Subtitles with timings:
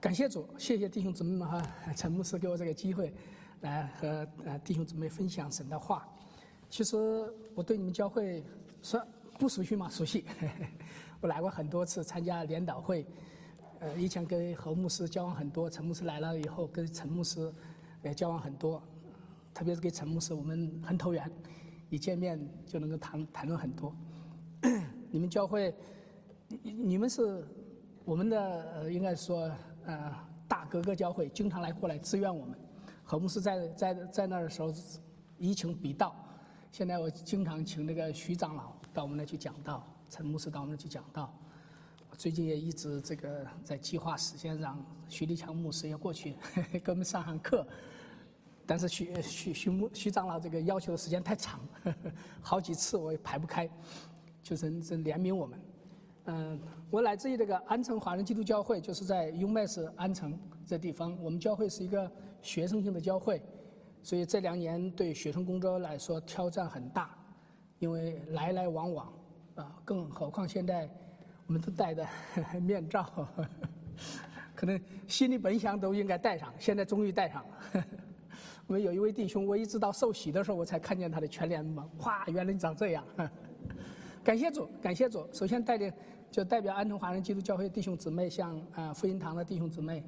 [0.00, 1.60] 感谢主，谢谢弟兄姊妹们哈，
[1.96, 3.12] 陈牧师给我这个机会，
[3.62, 6.08] 来和呃弟兄姊妹分享神的话。
[6.70, 6.96] 其实
[7.52, 8.44] 我对你们教会
[8.80, 9.04] 说
[9.40, 9.90] 不熟悉嘛？
[9.90, 10.24] 熟悉，
[11.20, 13.04] 我来过很多次参加联导会，
[13.80, 17.52] 呃，以前跟何牧师交往很多，陈牧师来了以后跟陈牧师
[18.04, 18.80] 也交往很多，
[19.52, 21.28] 特别是跟陈牧师我们很投缘，
[21.90, 23.92] 一见面就能够谈谈论很多。
[25.10, 25.74] 你们教会，
[26.62, 27.44] 你你们是
[28.04, 28.38] 我们的
[28.74, 29.50] 呃，应该说
[29.88, 30.14] 呃
[30.46, 32.54] 大哥哥教会，经常来过来支援我们。
[33.02, 34.70] 何牧师在在在那儿的时候，
[35.38, 36.14] 移情必道。
[36.70, 41.32] 现在我经常请那个徐长老到我们那去讲道，陈牧师到我们那去讲道。
[42.18, 44.78] 最近也一直这个在计划实现，让
[45.08, 46.36] 徐立强牧师也过去
[46.84, 47.66] 给我们上上课。
[48.66, 51.60] 但是徐徐徐牧徐长老这个要求的时间太长，
[52.42, 53.66] 好几次我也排不开。
[54.42, 55.60] 就是是怜悯我们，
[56.30, 56.60] 嗯，
[56.90, 61.16] 我来自于这个安城华人基督教会，就是在 Umass 安城这地方。
[61.22, 62.10] 我们教会是一个
[62.42, 63.40] 学生性的教会，
[64.02, 67.16] 所以这两年对学生工作来说挑战很大，
[67.78, 69.10] 因为来来往往，
[69.54, 70.86] 啊，更何况现在
[71.46, 72.06] 我们都戴着
[72.60, 73.26] 面罩，
[74.54, 77.84] 可能心里本想都应该戴上，现在终于戴上了。
[78.68, 83.02] 我们有一位弟兄，我一直到受洗的时候我才看见他的全脸嘛，哇，原来你长这样。
[84.22, 85.26] 感谢主，感谢主。
[85.32, 85.90] 首先带领，
[86.30, 90.04] 就代表安城华人基督教会弟兄姊妹向啊福音堂的弟兄姊妹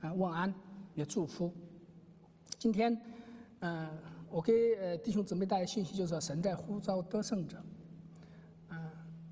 [0.00, 0.52] 啊问安，
[0.94, 1.52] 也祝福。
[2.58, 3.00] 今天，
[3.60, 3.88] 嗯，
[4.30, 7.62] 我给呃弟兄姊妹带来信息，就是说神在呼召得胜者。
[8.70, 8.90] 嗯，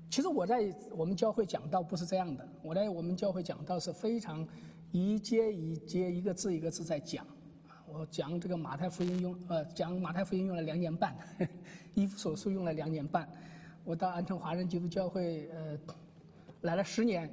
[0.09, 4.47] 其实我在我们教会讲道不是这样的，我在我们教会讲道是非常
[4.91, 7.25] 一节一节、一个字一个字在讲。
[7.89, 11.15] 我讲这个马太福音用呃讲马太福音用了两年半，
[11.95, 13.27] 衣服手术用了两年半。
[13.83, 15.77] 我到安城华人基督教会，呃，
[16.67, 17.31] 来了十年，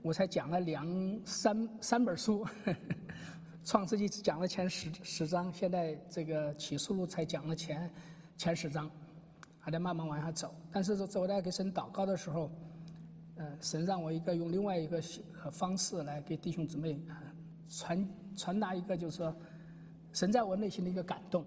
[0.00, 2.46] 我才讲了两三三本书，
[3.62, 7.90] 《创世纪》只讲了前十十章，现在这个启示录才讲了前
[8.38, 8.90] 前十章，
[9.58, 10.54] 还在慢慢往下走。
[10.72, 12.50] 但是说我在给神祷告的时候，
[13.36, 14.98] 呃，神让我一个用另外一个
[15.52, 16.98] 方式来给弟兄姊妹
[17.68, 19.36] 传传达一个，就是说，
[20.10, 21.44] 神在我内心的一个感动。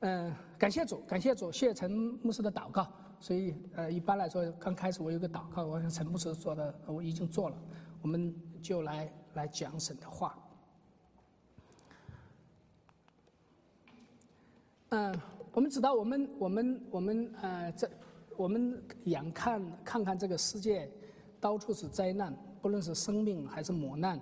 [0.00, 1.88] 嗯，感谢主，感谢主，谢谢陈
[2.24, 2.92] 牧师的祷告。
[3.20, 7.56] 所以，呃，一般来说，刚开始我有个祷告，我想陈牧师做的，我已经做了，
[8.00, 10.38] 我们就来来讲神的话。
[14.90, 15.14] 嗯，
[15.52, 17.90] 我们知道，我们我们我们呃，这
[18.36, 20.88] 我们眼看看看这个世界，
[21.40, 24.18] 到处是灾难，不论是生命还是磨难，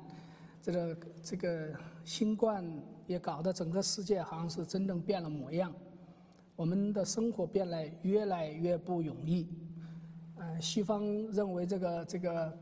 [0.62, 2.64] 这个这个新冠
[3.06, 5.72] 也搞得整个世界好像是真正变了模样。
[6.56, 9.47] 我们的生活变得越来越不容易。
[10.37, 12.59] 呃，西方认为这个这个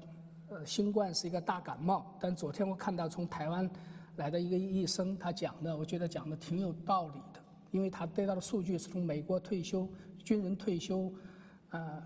[0.48, 3.70] 呃新冠是一个大感冒，但昨天我看到从台湾
[4.16, 7.40] 来的一个医生，他讲的，我觉得讲的挺有道理的，
[7.70, 9.88] 因为他得到的数据是从美国退休
[10.24, 11.12] 军人退休，
[11.70, 12.02] 呃，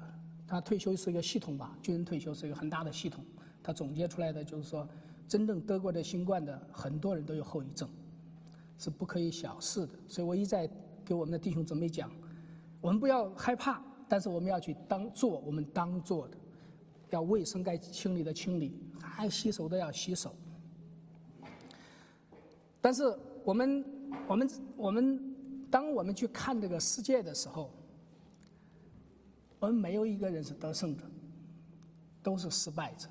[0.46, 3.24] 他退休是一个系统吧，军人退休是一个很大的系统，
[3.62, 4.86] 他总结出来的就是说，
[5.26, 7.88] 真正得过的新冠的很多人都有后遗症，
[8.76, 10.68] 是不可以小视的，所以我一再。
[11.08, 12.10] 给我们的弟兄姊妹讲，
[12.82, 16.36] 我们不要害怕，但是我们要去当做我们当做的，
[17.08, 18.78] 要卫生该清理的清理，
[19.16, 20.34] 该洗手的要洗手。
[22.78, 23.04] 但是
[23.42, 23.82] 我们
[24.26, 25.34] 我们我们
[25.70, 27.70] 当我们去看这个世界的时候，
[29.60, 31.04] 我们没有一个人是得胜者，
[32.22, 33.08] 都是失败者。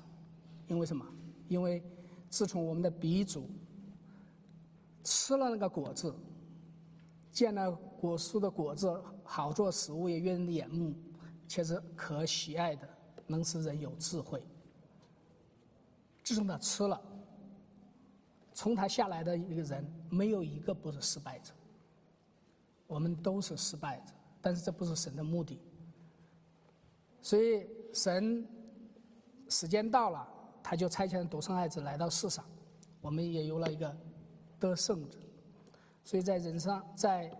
[0.68, 1.04] 因为什么？
[1.48, 1.82] 因为
[2.30, 3.50] 自从我们的鼻祖
[5.02, 6.14] 吃了那个果子。
[7.30, 10.94] 见了果树的果子好做食物，也悦人的眼目，
[11.46, 12.88] 且是可喜爱的，
[13.26, 14.42] 能使人有智慧。
[16.22, 17.00] 自从他吃了，
[18.52, 21.52] 从他下来的一个人，没有一个不是失败者。
[22.86, 25.60] 我们都是失败者，但是这不是神的目的。
[27.20, 28.46] 所以神
[29.48, 30.26] 时间到了，
[30.62, 32.44] 他就差遣独生爱子来到世上，
[33.00, 33.94] 我们也有了一个
[34.58, 35.18] 得胜者。
[36.04, 37.30] 所以在人上，在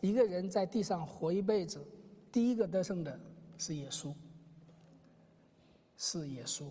[0.00, 1.84] 一个人在地上活一辈子，
[2.30, 3.18] 第一个得胜的
[3.56, 4.12] 是耶稣，
[5.96, 6.70] 是耶稣。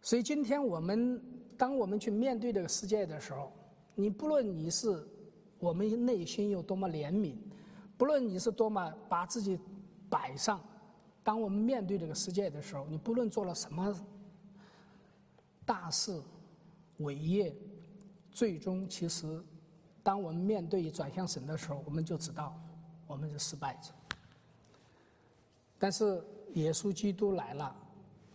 [0.00, 1.22] 所以今天我们，
[1.56, 3.52] 当我们去面对这个世界的时候，
[3.94, 5.06] 你不论你是
[5.58, 7.36] 我们内心有多么怜悯，
[7.96, 9.58] 不论你是多么把自己
[10.08, 10.64] 摆上，
[11.22, 13.94] 当我们面对这个世界的时候，你不论做了什么
[15.66, 16.18] 大事、
[16.98, 17.54] 伟业，
[18.32, 19.40] 最终其实。
[20.08, 22.58] 当我们面对转向神的时候，我们就知道
[23.06, 23.92] 我们是失败者。
[25.78, 26.24] 但是
[26.54, 27.76] 耶稣基督来了，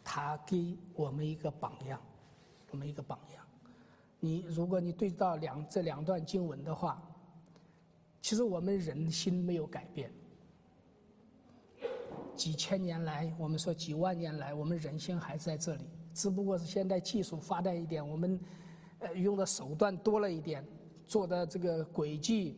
[0.04, 2.00] 他给我们一个榜样，
[2.70, 3.44] 我们一个榜样。
[4.20, 7.02] 你如果你对照两这两段经文的话，
[8.22, 10.14] 其实我们人心没有改变。
[12.36, 18.40] 几千年来，我们说几万年来，我们人心还是在这里，只不过是现在技术发达一点，我们
[19.00, 20.64] 呃用的手段多了一点，
[21.08, 22.58] 做的这个轨迹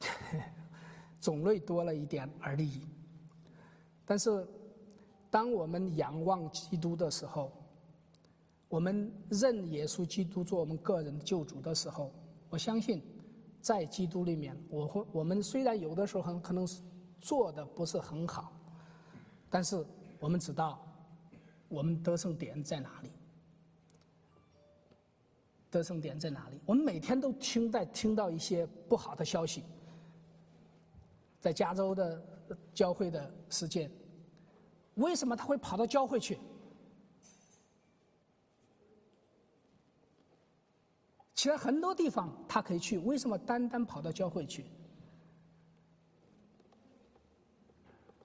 [1.20, 2.86] 种类多了一点而已。
[4.04, 4.46] 但是，
[5.30, 7.50] 当我们仰望基督的时候，
[8.68, 12.12] 我们认耶稣基督做我们个人救主的时候，
[12.50, 13.02] 我相信，
[13.60, 16.82] 在基督里面，我会我们虽然有的时候很可能是。
[17.20, 18.52] 做的不是很好，
[19.48, 19.82] 但是
[20.20, 20.78] 我们知道，
[21.68, 23.10] 我们得胜点在哪里？
[25.74, 26.60] 得胜点在哪里？
[26.64, 29.64] 我们每天都听在听到一些不好的消息，
[31.40, 32.22] 在加州的
[32.72, 33.90] 教会的事件，
[34.94, 36.38] 为什么他会跑到教会去？
[41.34, 44.64] 其他很多地方他可以去，为什么单单跑到教会去？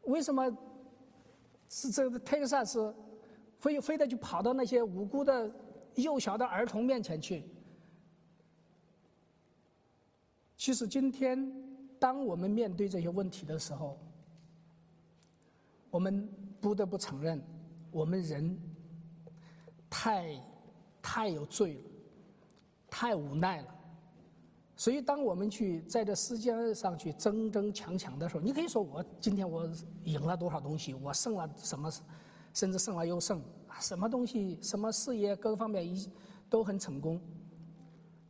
[0.04, 0.56] 为什么
[1.68, 2.96] 是这个特萨斯
[3.58, 5.52] 非非得就跑到那些无辜的
[6.02, 7.44] 幼小的儿童面前去？
[10.58, 11.52] 其实今天，
[11.98, 13.98] 当我们面对这些问题的时候，
[15.90, 16.30] 我们
[16.60, 17.42] 不得不承认，
[17.92, 18.60] 我们人
[19.90, 20.36] 太
[21.02, 21.82] 太有罪了，
[22.90, 23.76] 太无奈了。
[24.76, 29.70] 所以，当我们去在这世界上去争争抢抢的时候，你可以说我今天我
[30.04, 31.92] 赢了多少东西，我胜了什么，
[32.54, 33.42] 甚至胜了又胜，
[33.80, 36.10] 什么东西、什么事业各个方面一
[36.50, 37.20] 都很成功。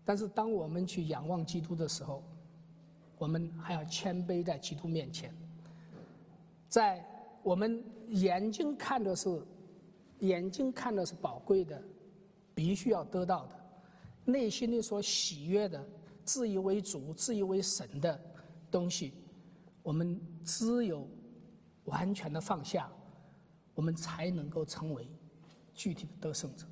[0.03, 2.23] 但是，当我们去仰望基督的时候，
[3.17, 5.33] 我们还要谦卑在基督面前，
[6.67, 7.05] 在
[7.43, 9.41] 我们眼睛看的是
[10.19, 11.81] 眼睛看的是宝贵的，
[12.55, 13.55] 必须要得到的，
[14.25, 15.85] 内心里所喜悦的。
[16.25, 18.19] 自以为主、自以为神的
[18.69, 19.13] 东西，
[19.81, 21.07] 我们只有
[21.85, 22.87] 完全的放下，
[23.73, 25.07] 我们才能够成为
[25.79, 26.65] 具体的得胜者。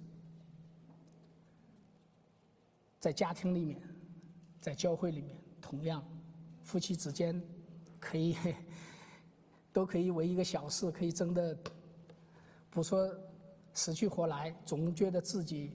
[2.99, 3.81] 在家庭里面，
[4.59, 6.03] 在教会里面，同样，
[6.61, 7.41] 夫妻之间
[8.01, 8.35] 可以
[9.71, 11.57] 都可以为一个小事可以争得
[12.69, 13.09] 不说
[13.73, 15.71] 死去活来，总觉得自己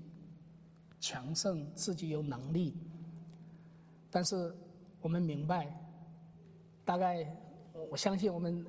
[1.01, 2.77] 强盛，自己有能力。
[4.11, 4.55] 但是
[5.01, 5.75] 我们明白，
[6.85, 7.35] 大概
[7.91, 8.63] 我相信我们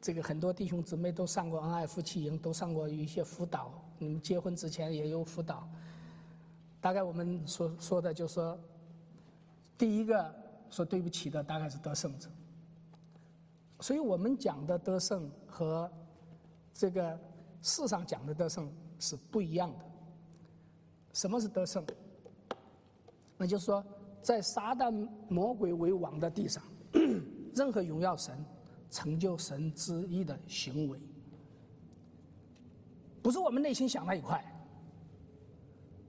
[0.00, 3.72] 这个很多弟兄姊妹都上过恩爱夫妻营，都上过一些辅导。
[3.98, 5.68] 你们结婚之前也有辅导。
[6.80, 8.58] 大概我们说说的就是说，
[9.76, 10.34] 第一个
[10.70, 12.28] 说对不起的大概是得胜者。
[13.80, 15.90] 所以我们讲的得胜和
[16.72, 17.18] 这个
[17.62, 19.84] 世上讲的得胜是不一样的。
[21.12, 21.84] 什么是得胜？
[23.36, 23.84] 那就是说。
[24.20, 24.90] 在撒旦
[25.28, 26.62] 魔鬼为王的地上，
[27.54, 28.36] 任何荣耀神、
[28.90, 30.98] 成就神之意的行为，
[33.22, 34.44] 不是我们内心想那一块，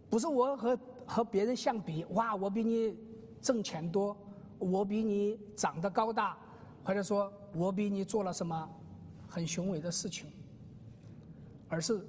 [0.09, 2.97] 不是我和和别人相比，哇，我比你
[3.41, 4.15] 挣钱多，
[4.57, 6.37] 我比你长得高大，
[6.83, 8.69] 或者说我比你做了什么
[9.27, 10.27] 很雄伟的事情，
[11.67, 12.05] 而是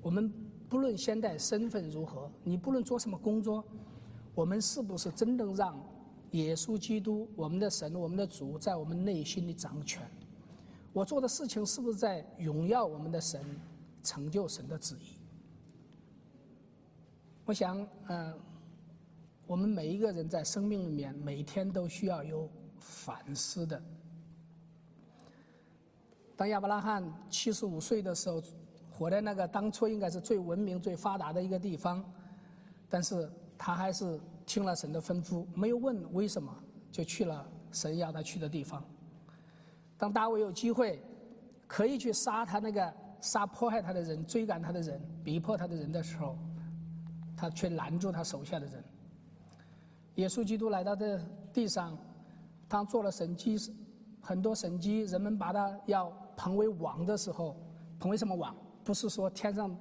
[0.00, 0.32] 我们
[0.68, 3.64] 不论现在身份如何，你不论做什么工作。
[4.34, 5.78] 我们是不是真正让
[6.32, 10.02] 耶稣基督、我们的神、我们的主在我们内心里掌权？
[10.92, 13.42] 我做的事情是不是在荣耀我们的神、
[14.02, 15.16] 成就神的旨意？
[17.44, 18.34] 我想，嗯，
[19.46, 22.48] 我们每一个人在生命里面每天都需要有
[22.78, 23.82] 反思的。
[26.36, 28.42] 当亚伯拉罕七十五岁的时候，
[28.90, 32.04] 活在那个当初应该是最文明、最发达的一个地方，
[32.88, 33.30] 但是。
[33.64, 34.18] 他还是
[34.52, 36.54] 听了神的吩咐，没有问为什么，
[36.90, 38.84] 就去了神要他去的地方。
[39.96, 41.02] 当大卫有机会
[41.66, 42.92] 可以去杀他那个
[43.22, 46.36] 杀迫害他的人、追赶他的人、逼迫他的人的时候，
[47.34, 48.84] 他却拦住他手下的人。
[50.16, 51.18] 耶稣基督来到这
[51.50, 51.96] 地上，
[52.68, 53.56] 他做了神迹，
[54.20, 57.56] 很多神迹，人们把他要捧为王的时候，
[57.98, 58.54] 捧为什么王？
[58.84, 59.74] 不是说天上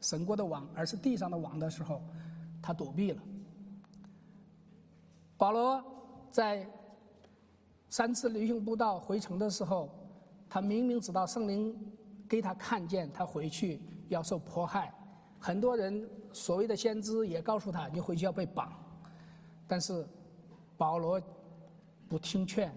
[0.00, 2.00] 神国的王，而是地上的王的时候。
[2.62, 3.20] 他躲避了。
[5.40, 5.82] 保罗
[6.30, 6.68] 在
[7.88, 9.88] 三次旅行步道回城的时候，
[10.50, 11.74] 他明明知道圣灵
[12.28, 13.80] 给他看见，他回去
[14.10, 14.92] 要受迫害。
[15.38, 18.70] 很多人所谓的先知也告诉他，你回去要被绑。
[19.66, 20.06] 但是
[20.76, 21.18] 保罗
[22.06, 22.70] 不听劝，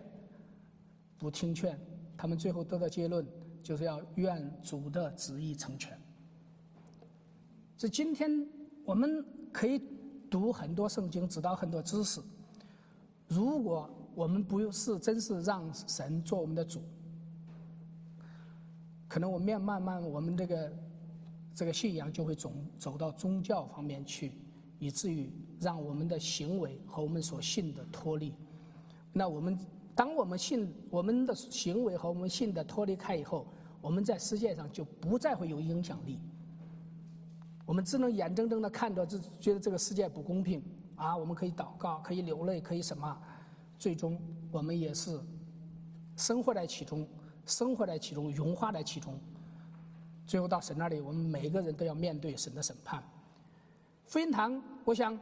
[1.17, 1.77] 不听劝，
[2.15, 3.27] 他们最后得到结论，
[3.61, 5.99] 就是要愿主的旨意成全。
[7.77, 8.47] 这今天。
[8.85, 9.81] 我们可以
[10.29, 12.21] 读很多圣经，知道很多知识。
[13.33, 16.81] 如果我们不是真是让神做我们的主，
[19.07, 20.73] 可能我们慢慢我们这个
[21.55, 24.33] 这个信仰就会走走到宗教方面去，
[24.79, 28.33] 以至于让我们的行为和我们所信的脱离。
[29.11, 29.57] 那我们
[29.95, 33.47] 当我们信我们的行为和我们信的脱离开以后，
[33.81, 36.19] 我们在世界上就不再会有影响力。
[37.65, 40.61] 我们只能眼睁睁的看着，这觉得这个世界不公平
[40.95, 41.15] 啊！
[41.15, 43.17] 我们可以祷告，可以流泪，可以什么？
[43.77, 44.19] 最终
[44.51, 45.19] 我们也是
[46.15, 47.07] 生活在其中，
[47.45, 49.19] 生活在其中，融化在其中。
[50.25, 53.03] 最后到神那里，我们每一个人都要面对神的审判。
[54.05, 55.17] 福音堂，我想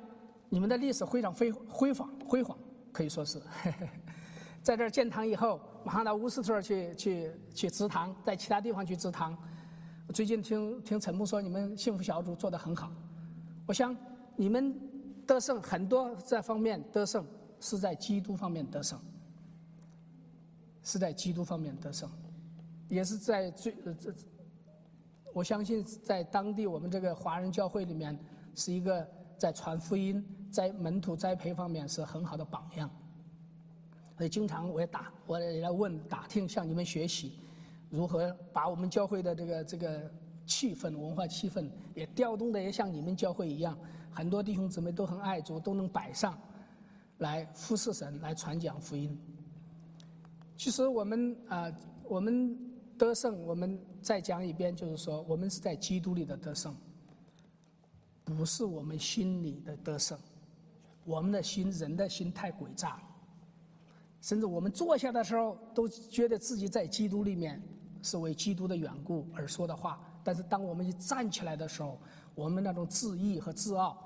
[0.50, 2.58] 你们的历史非常辉辉煌，辉煌
[2.92, 3.42] 可以说是，
[4.62, 9.36] 在这儿建堂以后，马上到乌斯特去去去祠堂，在其他地方去祠堂。
[10.14, 12.92] 最近听听陈牧说，你们幸福小组做得很好。
[13.66, 13.96] 我想
[14.36, 14.78] 你们
[15.26, 17.26] 得胜很多这方面得胜
[17.60, 19.00] 是在基督方面得胜，
[20.84, 22.10] 是在基督方面得胜，
[22.90, 24.14] 也是在最这。
[25.34, 28.18] 我相信在当地我们这个华人教会里面
[28.54, 32.90] 是一个在传福音、在门徒栽培方面是很好的榜样。
[34.18, 37.40] 所以经常我也打我也来问打听向你们学习。
[37.90, 40.12] 如何把我们教会的这个这个
[40.46, 43.78] 气氛、文化气氛也调动的也像你们教会一样，
[44.12, 46.38] 很多弟兄姊妹都很爱主，都能摆上，
[47.18, 49.18] 来服侍神，来传讲福音。
[50.56, 51.72] 其实我们啊，
[52.04, 52.58] 我们
[52.98, 56.76] 得胜，我们再讲一遍，就是说，我们是在基督里的得胜，
[58.24, 60.18] 不是我们心里的得胜。
[61.04, 63.04] 我们的心，人的心太诡诈了，
[64.22, 67.62] 甚至我们坐下的时候，都觉得自己在基督里面。
[68.04, 72.00] 是为基督的缘故而说的话，但是当我们一站起来的时候，
[72.36, 73.98] 我们那种自义和自傲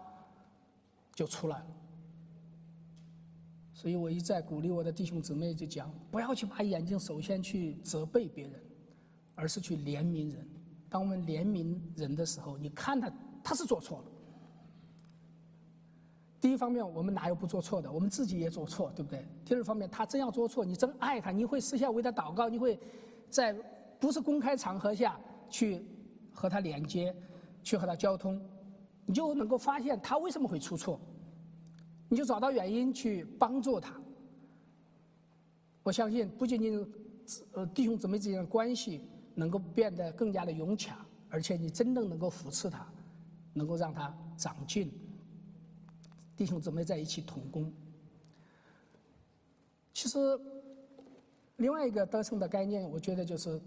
[1.14, 1.68] 就出来了。
[3.74, 8.62] 所以我一再鼓励我的弟兄姊妹就讲：不要去把眼睛首先去责备别人，
[9.36, 10.48] 而是去怜悯人。
[10.90, 13.12] 当我们怜悯人的时候，你看他
[13.44, 14.06] 他是做错了。
[16.42, 17.92] 第一方面，我们哪有不做错的？
[17.92, 19.28] 我们自己也做错，对不对？
[19.44, 22.80] 第二方面，他真要做错，你真爱他，你会私下为他祷告，你会
[23.30, 23.56] 在。
[23.98, 25.18] 不是公开场合下
[25.50, 25.82] 去
[26.32, 27.16] 和他连接，
[27.66, 28.40] 去和他交通，
[29.08, 31.00] 你就能够发现他为什么会出错，
[32.08, 34.00] 你就找到原因去帮助他。
[35.82, 36.94] 我相信不仅仅
[37.54, 39.02] 呃弟兄姊妹之间的关系
[39.34, 42.88] 能够变得更加的融洽，而且你真正能够扶持他，
[43.52, 44.92] 能够让他长进。
[46.38, 47.74] 弟兄姊妹在一起同工。
[49.92, 50.20] 其实
[51.56, 53.60] 另外一个得胜的概念，我觉得就是。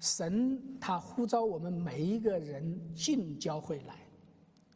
[0.00, 3.96] 神他呼召我们每一个人进教会来，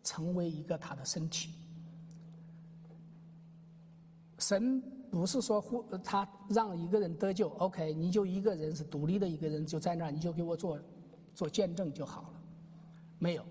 [0.03, 1.55] 成为一个他的身体。
[4.39, 10.81] 神不是说呼他让一个人得救，OK，你就一个人是独立的一个人，就在那儿你就给我做
[11.33, 12.43] 做见证就好了。
[13.21, 13.45] 没有，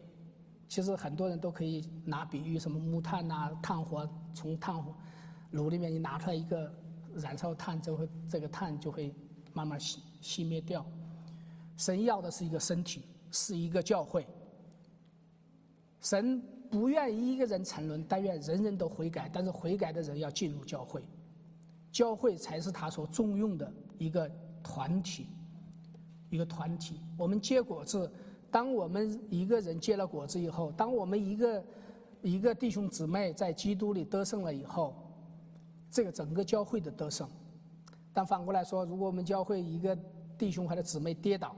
[0.67, 4.93] 其实很多人都可以拿比喻，什么木炭呐，炭火从炭火
[5.51, 6.69] 炉里面你拿出来一个
[7.15, 9.15] 燃烧炭，就会这个炭就会
[9.53, 10.85] 慢慢熄熄灭掉。
[11.81, 14.23] 神要的是一个身体，是一个教会。
[15.99, 19.27] 神不愿一个人沉沦，但愿人人都悔改。
[19.33, 21.03] 但是悔改的人要进入教会，
[21.91, 25.25] 教会才是他所重用的一个团体，
[26.29, 27.01] 一个团体。
[27.17, 28.11] 我们结果子，
[28.51, 31.65] 当我们一个人结了果子以后，当我们一个
[32.21, 34.93] 一个弟兄姊妹在基督里得胜了以后，
[35.89, 37.27] 这个整个教会的得胜。
[38.13, 39.97] 但反过来说，如果我们教会一个
[40.37, 41.55] 弟兄或者姊妹跌倒，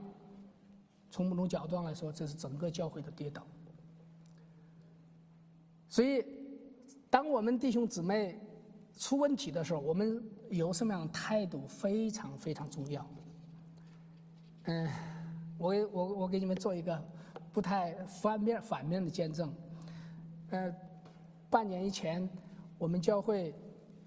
[1.14, 3.46] 从某种角度上来说，这是整个教会的跌倒。
[5.88, 6.24] 所以，
[7.08, 8.36] 当我们弟兄姊妹
[8.98, 13.08] 出问题的时候，我们有什么样的态度非常非常重要。
[14.64, 14.90] 嗯，
[15.56, 17.00] 我给我我给你们做一个
[17.52, 19.54] 不太反面反面的见证。
[20.50, 20.74] 呃，
[21.48, 22.28] 半年以前，
[22.76, 23.54] 我们教会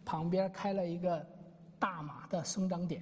[0.03, 1.25] 旁边开了一个
[1.79, 3.01] 大马的生长点。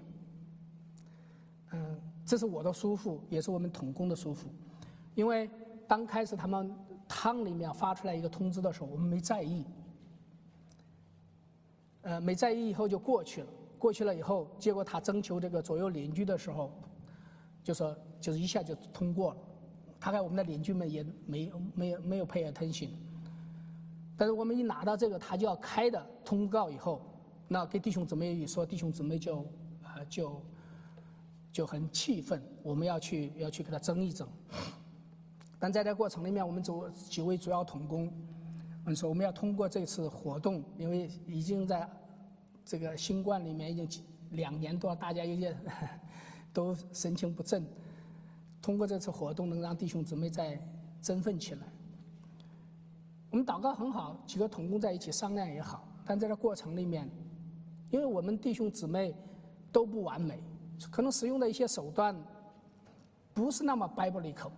[1.71, 1.99] 嗯。
[2.25, 4.49] 这是我的叔父，也是我们统工的叔父。
[5.13, 5.47] 因为
[5.87, 6.75] 刚开始他们
[7.07, 9.63] 汤里面发出来一个通知的时候，我们没在意。
[12.01, 13.47] 呃，没在意以后就过去了。
[13.77, 16.71] 过去了以后，结果他征求这个左右邻居的时候，
[17.63, 19.37] 就说就是一下就通过了。
[19.99, 22.89] 大概我们的邻居们也没没有没有配合腾讯。
[24.17, 27.01] 但是我们一拿到这个他就要开的通告以后，
[27.47, 29.45] 那给弟兄姊妹一说，弟兄姊妹就
[29.83, 30.41] 呃就。
[31.55, 34.27] 就很气愤，我们要去要去给他争一争。
[35.57, 38.11] 但在这过程里面，我们主几位主要同工，
[38.83, 41.89] 我们说我们要通过这次活动，因为已经在
[42.65, 45.55] 这个新冠里面已经两年多，大家有些
[46.51, 47.65] 都神情不振。
[48.61, 50.61] 通过这次活动，能让弟兄姊妹再
[51.01, 51.61] 振奋起来。
[53.29, 57.09] 我们祷告很好，几个同工在一起商量也好，但在这过程里面，
[57.91, 59.15] 因为我们弟兄姊妹
[59.71, 60.43] 都不完美，
[60.91, 62.15] 可能使用的一些手段
[63.33, 64.51] 不是那么 biblical，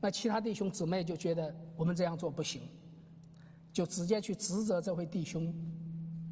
[0.00, 2.62] 那其他弟兄姊妹就觉得我们这样做不行，
[3.72, 5.54] 就直接去指责这位弟兄，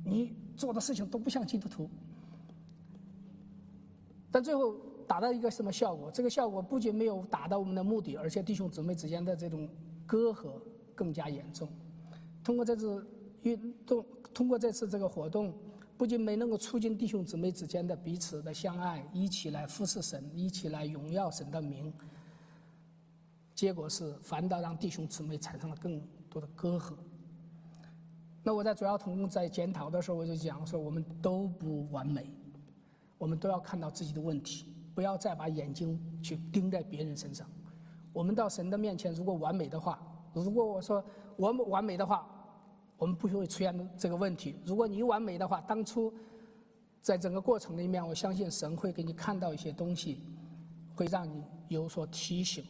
[0.04, 1.88] 你做的事情都不像基督徒。
[4.30, 4.76] 但最后。
[5.08, 6.10] 达到一个什么效果？
[6.10, 9.66] 这个效果不仅没有达到我们的目的，而且弟兄姊妹之间的这种
[10.06, 10.60] 隔阂
[10.94, 11.66] 更加严重。
[12.44, 13.06] 通过这次
[13.40, 15.54] 运动，通过这次这个活动，
[15.98, 21.92] 不仅没能够促进弟兄姊妹之间的彼此的相爱，一起来服侍神，一起来荣耀神的名，
[23.52, 26.00] 结果是反倒让弟兄姊妹产生了更
[26.30, 26.94] 多的隔阂。
[28.44, 32.30] 那我在主要同工在检讨的时候，我就讲说，我们都不完美，
[33.18, 34.72] 我们都要看到自己的问题。
[34.94, 37.48] 不要再把眼睛去盯在别人身上。
[38.12, 40.00] 我们到神的面前，如果完美的话，
[40.32, 41.04] 如果我说
[41.36, 42.28] 我完美的话，
[42.98, 44.56] 我们不会出现这个问题。
[44.66, 46.12] 如果你完美的话，当初
[47.00, 50.20] 在整个过程里面，我相信神会给你看到一些东西，
[50.94, 52.62] 会让你有所提醒。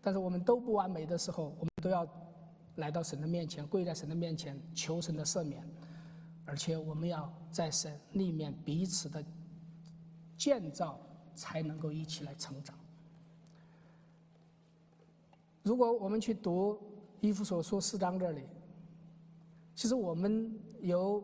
[0.00, 2.04] 但是我们都不完美的时候，我们都要
[2.76, 5.62] 来到神的面前，跪在神的面前求神的赦免，
[6.44, 9.24] 而且我们要在神里面彼此的
[10.36, 10.98] 建造。
[11.34, 12.76] 才能够一起来成长。
[15.62, 16.74] 如果我们去读
[17.22, 18.42] 《伊夫所书》四章这里，
[19.74, 21.22] 其实我们有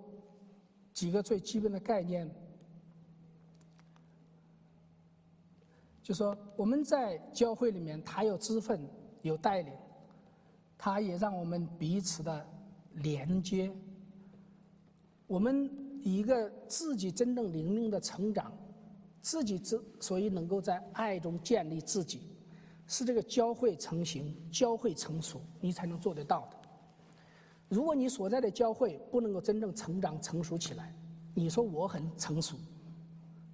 [0.92, 2.28] 几个最基本的概念，
[6.02, 8.80] 就说我们在教会里面，他有资分，
[9.22, 9.72] 有带领，
[10.76, 12.46] 他也让我们彼此的
[12.94, 13.70] 连接。
[15.26, 15.70] 我们
[16.02, 18.52] 一个自己真正灵命的成长。
[19.20, 22.22] 自己之所以能够在爱中建立自己，
[22.86, 26.57] 是这个教会成型、教会成熟，你才能做得到的。
[27.68, 30.94] 如果你所在的教会不能够真正成长成熟起来，
[31.34, 32.56] 你说我很成熟，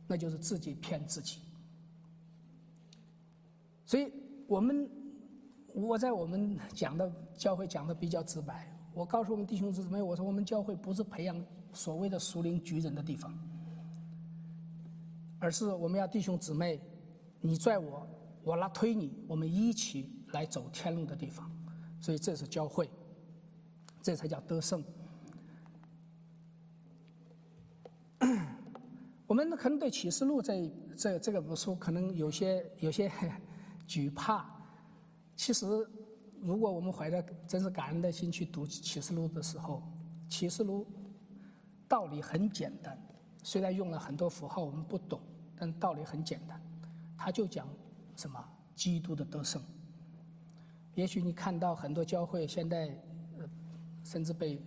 [0.06, 1.40] 那就是自己骗自己。
[3.84, 4.12] 所以，
[4.46, 4.88] 我们
[5.74, 13.36] 我在我们讲的教会讲的比较直白，我告诉我们弟兄姊妹，我说我们教会不是培养所谓的熟龄局人的地方。
[15.40, 16.80] 而是我们要弟兄姊妹，
[17.40, 18.06] 你拽我，
[18.42, 21.50] 我拉推你，我们一起来走天路的地方。
[22.00, 22.88] 所以这是教会，
[24.04, 24.84] 这才叫得胜。
[29.26, 33.10] 我们可能对启示录这这这个书可能有些有些
[33.88, 34.44] 惧怕。
[35.34, 35.66] 其实，
[36.42, 39.82] 如果我们怀着真是感恩的心去读启示录的时候，
[40.28, 40.86] 启示录
[41.88, 42.96] 道理很简单，
[43.42, 45.18] 虽然用了很多符号我们不懂。
[45.56, 46.60] 但道理很简单，
[47.16, 47.66] 他就讲
[48.16, 49.62] 什么基督的得胜。
[50.96, 53.00] 也许你看到很多教会现在，
[54.04, 54.62] 甚至被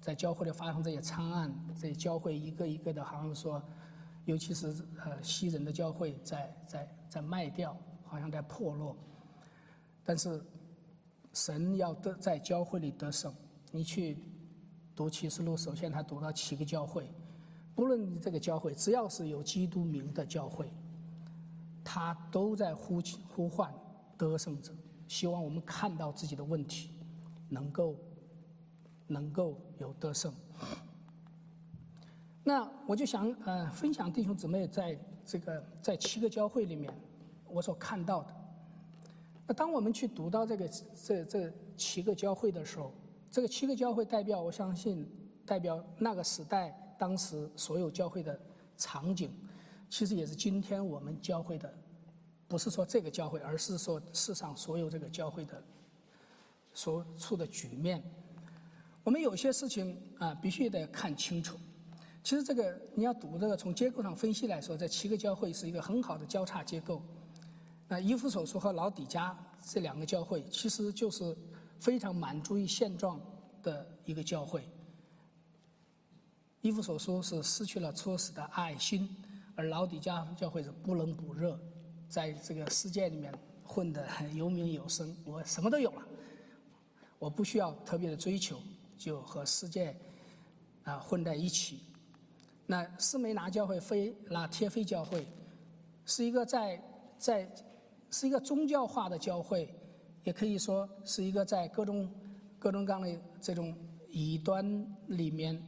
[0.00, 3.62] 在教会里发生这些惨案，这些教会一个一个的，好像说，
[4.26, 4.66] 尤其是
[5.04, 8.94] 呃西人的教会在在在卖掉，好像在破落。
[10.04, 10.44] 但是
[11.32, 13.32] 神要得在教会里得胜，
[13.70, 14.18] 你去
[14.96, 17.10] 读启示录，首先他读到七个教会。
[17.74, 20.68] 不论这个教会，只要是有基督名的教会，
[21.84, 23.72] 他都在呼呼唤
[24.16, 24.72] 得胜者，
[25.06, 26.90] 希望我们看到自己的问题，
[27.48, 27.94] 能够
[29.08, 30.32] 能够有得胜。
[32.44, 36.94] 那我就想呃分享弟兄姊妹在这个在七个教会里面
[37.48, 38.34] 我所看到的。
[39.46, 42.92] 那当我们去读到这个这这七个教会的时候，
[43.30, 45.06] 这个七个教会代表，我相信
[45.44, 46.72] 代表那个时代。
[46.98, 48.36] 当时所有教会的
[48.76, 49.30] 场景，
[49.88, 51.72] 其实也是今天我们教会的，
[52.48, 55.62] 不是说这个教会，而是说世上所有这个教会的
[56.72, 58.02] 所处的局面。
[59.08, 61.56] 我们有些事情啊，必须得看清楚。
[62.22, 67.00] 其实这个你要读这个，从结构上分析来说，这七个教会是一个很好的交叉结构。
[67.88, 69.34] 那伊夫所说和老底家
[69.66, 71.34] 这两个教会，其实就是
[71.80, 73.18] 非常满足于现状
[73.62, 74.68] 的一个教会。
[76.60, 79.08] 伊夫所说是失去了初始的爱心，
[79.54, 81.58] 而老底家教会是不冷不热，
[82.10, 83.32] 在这个世界里面
[83.64, 85.16] 混得有名有声。
[85.24, 86.02] 我什么都有了，
[87.18, 88.60] 我不需要特别的追求，
[88.98, 89.96] 就和世界
[90.82, 91.80] 啊混在一起。
[92.66, 95.26] 那斯梅拿教会、菲拉铁菲教会，
[96.04, 96.82] 是一个在
[97.16, 97.50] 在
[98.10, 99.74] 是一个宗教化的教会，
[100.24, 102.12] 也可以说是一个在各种
[102.58, 103.74] 各种各样的这种
[104.10, 105.62] 异端里面，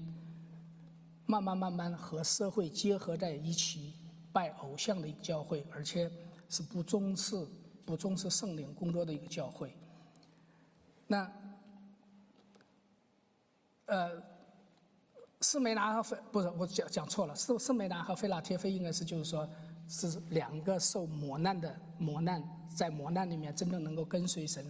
[1.24, 3.94] 慢慢慢慢和社会结合在一起
[4.32, 6.10] 拜偶像的一个教会，而且
[6.48, 7.46] 是不重视
[7.86, 9.72] 不重视圣灵工作的一个教会。
[11.06, 11.30] 那
[13.90, 14.22] 呃，
[15.40, 19.48] 斯梅拿和菲不是我讲讲错了，斯斯梅拿和菲拉铁菲应该是就是说
[19.88, 22.42] 是两个受磨难的磨难。
[22.72, 24.64] 在磨难里面，真正能够跟随神，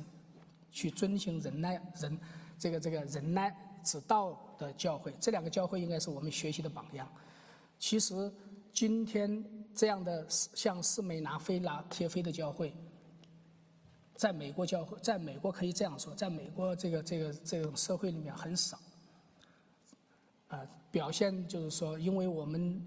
[0.73, 2.19] 去遵循忍耐人
[2.59, 3.55] 这个这个忍耐
[3.85, 7.07] 之道的教会，这两个教会应该是我们学习的榜样。
[7.79, 8.33] 其实
[8.73, 12.75] 今天这样的像斯美拿菲拉铁菲的教会，
[14.17, 18.79] 在美国教会，在美国可以这样说，在美国这个这个这种社会里面很少。
[20.51, 20.61] 啊，
[20.91, 22.81] 表现就是说，因为我们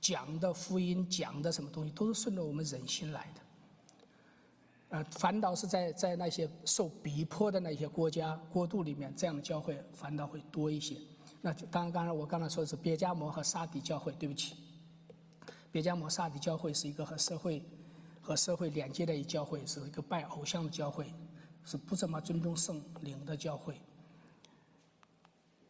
[0.00, 3.40] 讲的福音，讲的什么东西，都是顺着我们人心来的。
[4.88, 10.96] 呃，反倒是在在那些受逼迫的那些国家国度里面，这样的教会反倒会多一些。
[11.42, 14.56] 那就当然，刚才我刚才说的是别加摩和沙迪教会，对不起，
[15.72, 17.60] 别加摩沙迪教会是一个和社会
[18.20, 21.12] 和社会连接的一教会，是一个拜偶像的教会，
[21.64, 23.80] 是不怎么尊重圣灵的教会。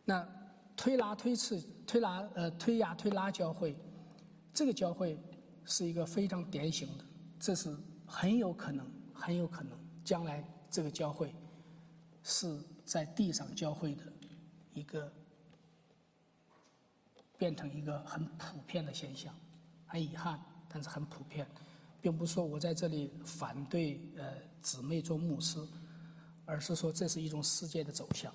[0.05, 0.27] 那
[0.77, 3.75] 推拉推次推拉呃推压推拉教会，
[4.53, 5.19] 这个教会
[5.65, 7.05] 是一个非常典型的，
[7.41, 8.87] 这是很有可能。
[9.19, 9.73] 很有可能，
[10.05, 11.35] 将来这个教会
[12.23, 14.03] 是在地上教会的
[14.75, 15.11] 一个
[17.39, 19.35] 变成一个很普遍的现象。
[19.87, 21.49] 很遗憾，但是很普遍，
[22.03, 25.67] 并不是说我在这里反对呃姊妹做牧师，
[26.45, 28.31] 而是说这是一种世界的走向。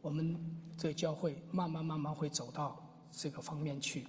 [0.00, 0.38] 我们
[0.76, 2.76] 这教会慢慢慢慢会走到
[3.10, 4.06] 这个方面去。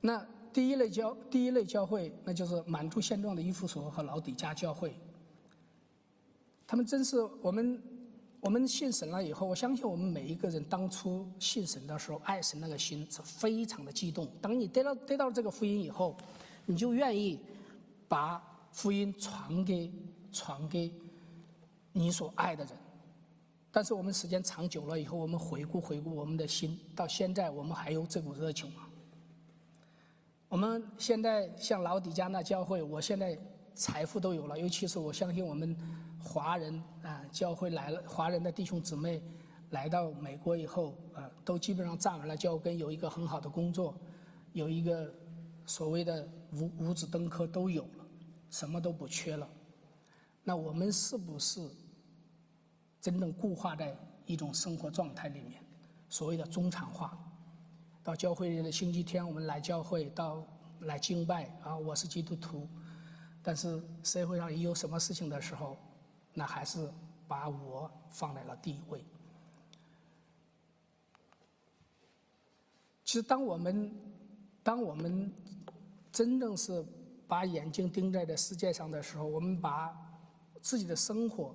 [0.00, 0.26] 那。
[0.54, 4.94] 第一类教第一类教会，那就是满足现状的伊夫所和老底家教会。
[6.66, 7.82] 他们真是我们
[8.38, 14.30] 我们信神了以后，我相信我们每一个人当初信神的时候，爱神那个心是非常的激动。
[14.42, 16.14] 当你得到得到这个福音以后，
[16.66, 17.40] 你就愿意
[18.06, 18.38] 把
[18.72, 19.90] 福音传给
[20.30, 20.92] 传给
[21.92, 22.76] 你所爱的人。
[23.72, 28.82] 但是我们时间长久了以后，我们回顾回顾我们的心，到现在我们还有这股热情吗？
[30.48, 33.38] 我们现在像老底家那教会，我现在
[33.74, 35.74] 财富都有了，尤其是我相信我们
[36.22, 39.22] 华人啊，教会来了，华人的弟兄姊妹
[39.70, 43.94] 来到美国以后啊，都基本上站稳了脚跟，有一个很好的工作，
[44.52, 45.10] 有一个
[45.64, 48.04] 所谓的五五子登科都有了，
[48.50, 49.48] 什么都不缺了。
[50.44, 51.66] 那我们是不是
[53.02, 55.60] 真正固化在一种生活状态里面？
[56.08, 57.18] 所谓的中产化？
[58.04, 60.46] 到教会的星期天，我们来教会，到
[60.80, 61.76] 来敬拜啊！
[61.76, 62.68] 我是基督徒，
[63.42, 65.76] 但是社会上一有什么事情的时候，
[66.32, 66.88] 那还是
[67.26, 69.04] 把我放在了第一位。
[73.04, 73.92] 其实，当我们
[74.62, 75.32] 当我们
[76.12, 76.84] 真正是
[77.26, 79.92] 把眼睛盯在这世界上的时候，我们把
[80.60, 81.54] 自己的生活、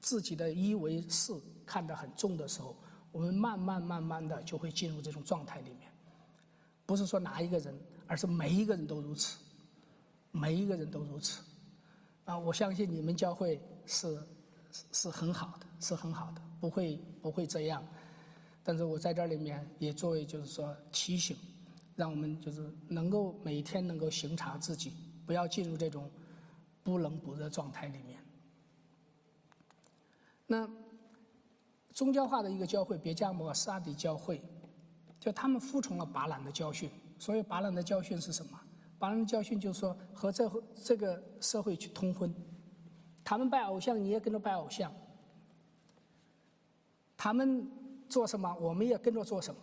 [0.00, 2.76] 自己的一为四看得很重的时候。
[3.12, 5.90] 我们慢慢慢慢的就会进入这种状态里面，
[6.86, 9.36] 不是说哪一个人，而是每一个人都如此，
[10.30, 11.42] 每一个人都如此。
[12.24, 14.24] 啊，我相信你们教会是
[14.92, 17.84] 是很好的，是很好的，不会不会这样。
[18.62, 21.36] 但是我在这里面也作为就是说提醒，
[21.96, 24.92] 让我们就是能够每天能够行察自己，
[25.26, 26.08] 不要进入这种
[26.84, 28.19] 不冷不热状态里面。
[30.50, 30.68] 那。
[31.92, 34.40] 宗教化的一个教会，别加摩沙迪教会，
[35.18, 36.88] 就他们服从了巴兰的教训。
[37.18, 38.58] 所以巴兰的教训是什么？
[38.96, 40.48] 巴兰的教训就是说，和这
[40.84, 42.32] 这个社会去通婚。
[43.24, 44.90] 他们拜偶像，你也跟着拜偶像。
[47.16, 47.68] 他们
[48.08, 49.60] 做什么，我们也跟着做什么。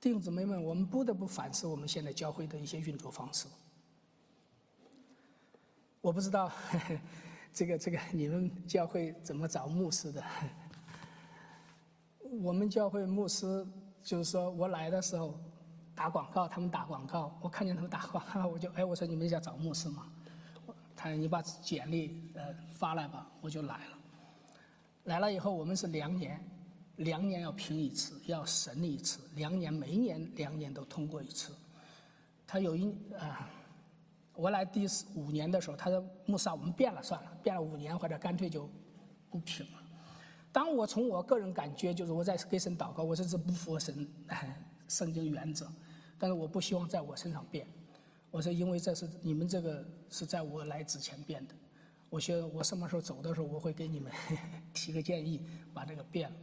[0.00, 3.46] 弟兄姊妹们，我们不得不反思我们现在教会的一些运作方式。
[6.00, 6.50] 我不知道。
[7.52, 10.22] 这个这个，你们教会怎么找牧师的？
[12.40, 13.66] 我们教会牧师
[14.02, 15.38] 就是说我来的时候
[15.94, 20.06] 打广告，他们打广告，我看见他们打广告，我就哎，我说你们要找牧师吗？
[20.94, 23.98] 他你把简历呃发来吧，我就来了。
[25.04, 26.40] 来了以后，我们是两年，
[26.96, 31.52] 两年要评一次，要审理一次，两年每一年两年都通过一次。
[32.46, 33.50] 他有一啊。
[34.34, 38.68] 我来第四五年的时候，他说：“穆萨，我们变了算了，变了五年或者干脆就
[39.28, 39.78] 不评了。”
[40.52, 44.08] 当我从我个人感觉，就是我在给神祷告，我这是不符合神
[44.88, 45.70] 圣经原则，
[46.18, 47.66] 但是我不希望在我身上变，
[48.30, 51.54] 我说，因为这是你们这个是在我来之前变的。
[52.08, 54.10] 我说我什么时候走的时候，我会给你们
[54.74, 55.40] 提个建议，
[55.72, 56.36] 把这个变了。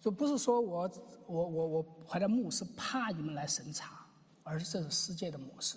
[0.00, 0.90] 就不是说我
[1.26, 4.04] 我我我怀着牧是怕你们来审查，
[4.42, 5.76] 而是这是世界的模式。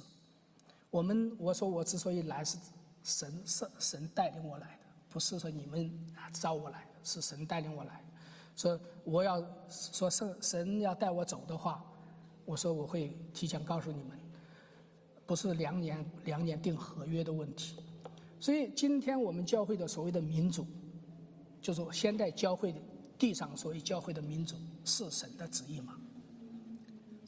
[0.90, 2.58] 我们我说我之所以来是
[3.04, 5.92] 神神神带领我来的，不是说你们
[6.34, 8.04] 招我来，是神带领我来。
[8.56, 11.84] 说我要说神神要带我走的话，
[12.44, 14.18] 我说我会提前告诉你们，
[15.26, 17.78] 不是两年两年定合约的问题。
[18.40, 20.66] 所以今天我们教会的所谓的民主，
[21.62, 22.74] 就是现代教会
[23.18, 25.98] 地上所谓教会的民主是神的旨意吗？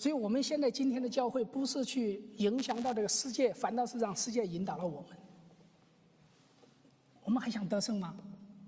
[0.01, 5.15] 所以我们现在今天的教会不是去影响到这个世界，反倒是让世界引导了我们。
[7.21, 8.17] 我们还想得胜吗？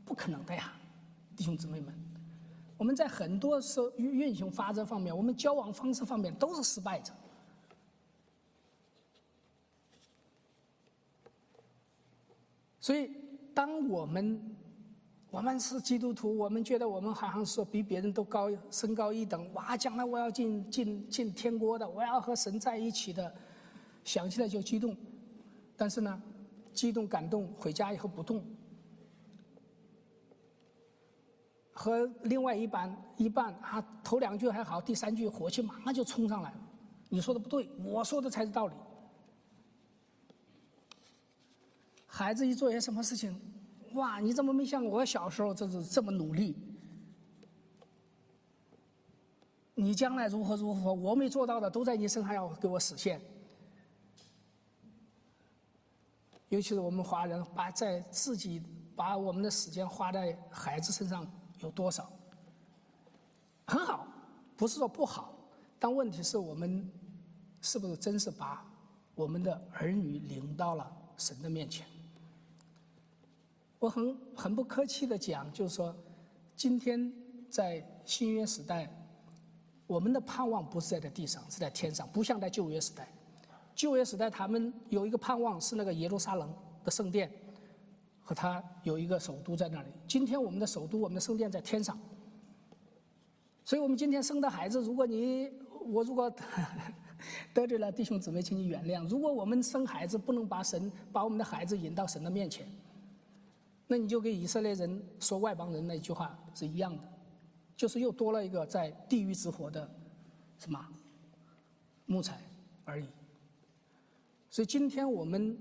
[0.05, 0.71] 不可能的呀，
[1.35, 1.91] 弟兄姊妹们，
[2.77, 7.11] 我们在很多时候运行法则方面，我们交往方式方面都是失败者。
[12.79, 13.09] 所以，
[13.55, 14.52] 当我们
[15.33, 19.75] 我们是基督徒，我们觉得我们好像说比别人都高身高一等，哇！
[19.75, 23.33] 将来我要进进进天国的，我要和神在一起的，
[24.03, 24.95] 想起来就激动。
[25.75, 26.21] 但是呢，
[26.71, 28.45] 激动感动，回家以后不动，
[31.71, 36.57] 和另外一半一半啊，头两句还好，第三句火气马上就冲上来了。
[37.09, 38.75] 你说的不对，我说的才是道理。
[42.05, 43.35] 孩子一做些什么事情，
[43.93, 44.19] 哇！
[44.19, 46.55] 你怎么没像我小时候这是这么努力？
[49.75, 50.93] 你将来如何如何？
[50.93, 53.19] 我没做到的都在你身上要给我实现。
[56.49, 58.61] 尤其是我们华人，把在自己
[58.95, 61.25] 把我们的时间花在孩子身上
[61.59, 62.11] 有多少？
[63.65, 64.05] 很好，
[64.55, 65.33] 不是说不好，
[65.79, 66.87] 但问题是我们
[67.61, 68.63] 是不是真是把
[69.15, 71.87] 我们的儿女领到了神的面前？
[73.83, 75.93] 我很很不客气的讲，就是说，
[76.55, 77.11] 今天
[77.49, 78.89] 在新约时代，
[79.85, 83.05] 我们的盼望不是在这地上，是在天上，不像在旧约时代。
[83.75, 86.49] 旧约时代他们有一个盼望是那个耶路撒冷
[86.85, 87.29] 的圣殿，
[88.21, 89.89] 和他有一个首都在那里。
[90.07, 91.99] 今天我们的首都，我们的圣殿在天上。
[93.65, 95.51] 所以我们今天生的孩子，如果你
[95.85, 96.33] 我如果
[97.53, 99.05] 得罪了弟兄姊妹，请你原谅。
[99.09, 102.65] 如果我们生孩子不能把神把我们的孩子引到神的面前。
[103.93, 107.03] 那你就跟以色列人说外邦人那句话是一样的，
[107.77, 109.87] 就是又多了一个在地狱之火的
[110.57, 110.83] 什么
[112.07, 112.41] 木材
[112.85, 113.05] 而已。
[114.49, 115.55] 所以今天我们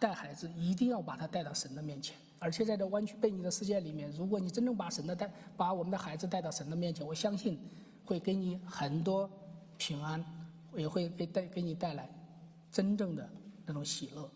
[0.00, 7.60] 带孩子一定要把他带到神的面前，而且在这弯曲背逆的世界里面，如果你真正把神的带把我们的孩子带到神的面前，我相信
[8.04, 9.30] 会给你很多
[9.78, 10.24] 平安，
[10.74, 12.10] 也会给带给你带来
[12.72, 13.30] 真正的
[13.64, 14.28] 那种喜乐。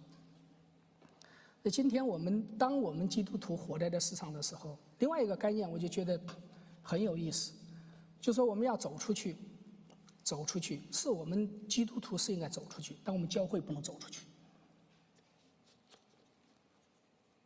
[1.66, 6.20] 那今天我们当我们基督徒活在这世上的时候，另外一个概念我就觉得
[6.82, 7.54] 很有意思，
[8.20, 9.34] 就说我们要走出去，
[10.22, 14.26] 走出去是我们基督徒是应该走出去，但我们教会不能走出去。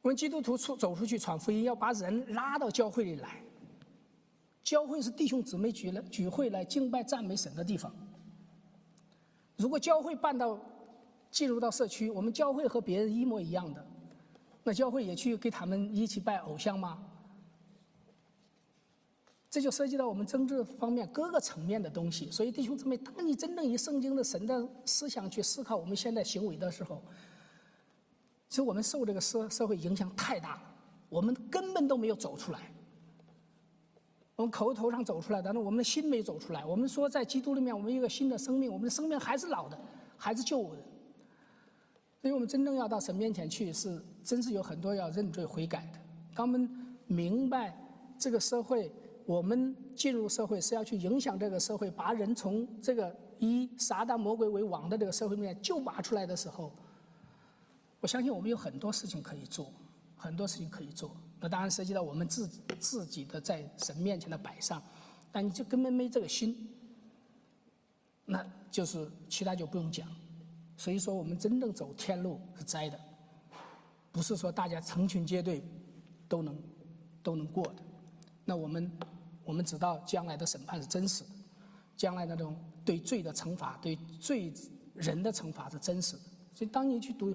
[0.02, 3.40] 我们基督徒出走出去传福音，要把人拉到教会里来。
[4.64, 7.94] 教会是弟兄姊妹聚来聚会来敬拜赞美神的地方。
[9.56, 10.58] 如果教会办到
[11.30, 13.86] 进入到社区，我们教会和别人一模一样的。
[14.68, 17.02] 那教会也去跟他们一起拜偶像吗？
[19.48, 22.30] 这就涉及到我们政治方面各个层面的东西。
[22.30, 27.02] 所以弟兄姊妹，当你真正以圣经的神的思想去思考我们现在行为的时候，
[28.50, 30.62] 其实我们受这个社社会影响太大了，
[31.08, 32.70] 我们根本都没有走出来。
[34.36, 36.62] 我们口头上走出来，但是我们的心没走出来。
[36.62, 39.80] 我们说在基督里面，我们有个新的生命，我们的生命还是老的，
[40.18, 40.82] 还是旧的。
[42.20, 45.98] 所以我们真正要到神面前去，是真是有很多要认罪悔改的。
[46.34, 47.76] 当我们明白
[48.18, 48.90] 这个社会，
[49.24, 56.72] 我们进入社会是要去影响这个社会，把人从这个以撒旦魔鬼为王的这个社会面救拔出来的时候，
[58.00, 59.72] 我相信我们有很多事情可以做，
[60.16, 61.16] 很多事情可以做。
[61.40, 62.48] 那当然涉及到我们自
[62.80, 64.82] 自己的在神面前的摆上，
[65.30, 66.68] 但你就根本没这个心，
[68.24, 70.08] 那就是其他就不用讲。
[70.78, 72.96] 所以说，我们真正走天路是栽的，
[74.12, 75.60] 不是说大家成群结队
[76.28, 76.56] 都能
[77.20, 77.82] 都能过的。
[78.44, 78.90] 那我们
[79.44, 81.30] 我们知道将来的审判是真实的，
[81.96, 84.54] 将来那种对罪的惩罚、对罪
[84.94, 86.22] 人的惩罚是真实的。
[86.54, 87.34] 所以，当你去读，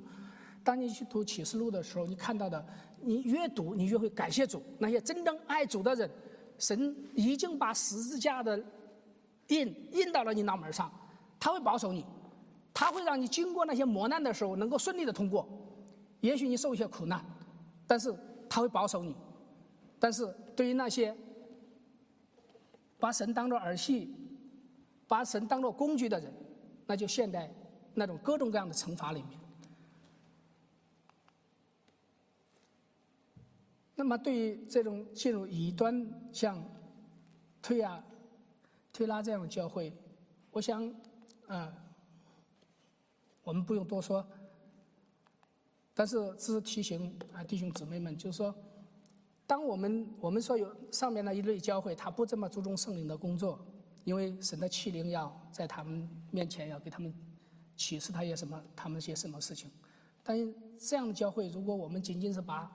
[0.64, 2.66] 当你去读启示录的时候，你看到的，
[3.02, 4.64] 你越读，你越会感谢主。
[4.80, 6.10] 那些真正爱主的人，
[6.58, 8.58] 神已经把十字架的
[9.50, 10.90] 印印到了你脑门上，
[11.38, 12.06] 他会保守你。
[12.74, 15.48] 他会让你经过那些磨难的时候能够顺利的通过。
[16.22, 17.24] 也许你受一些苦难，
[17.86, 18.14] 但是
[18.50, 19.16] 他会保守你。
[20.00, 21.16] 但是对于那些
[23.00, 24.14] 把神当作儿戏、
[25.08, 26.34] 把神当作工具的人，
[26.88, 27.54] 那就陷在
[27.94, 29.40] 那种各种各样的惩罚里面。
[33.96, 36.62] 那么，对于这种进入异端像
[37.62, 38.04] 推啊、
[38.92, 39.94] 推拉这样的教会，
[40.52, 40.94] 我想，
[41.48, 41.72] 啊，
[43.44, 44.26] 我们不用多说。
[45.94, 48.56] 但是，只是提醒啊，弟兄姊妹们，就是说，
[49.46, 53.64] 当我们我们说有上面那一类教会，他不这么注重圣灵的工作，
[54.04, 57.14] 因为神的欺凌要在他们面前要给他们
[57.76, 59.70] 启示他些什么，他们些什么事情。
[60.24, 62.72] 但是这样的教会，如果我们仅仅是把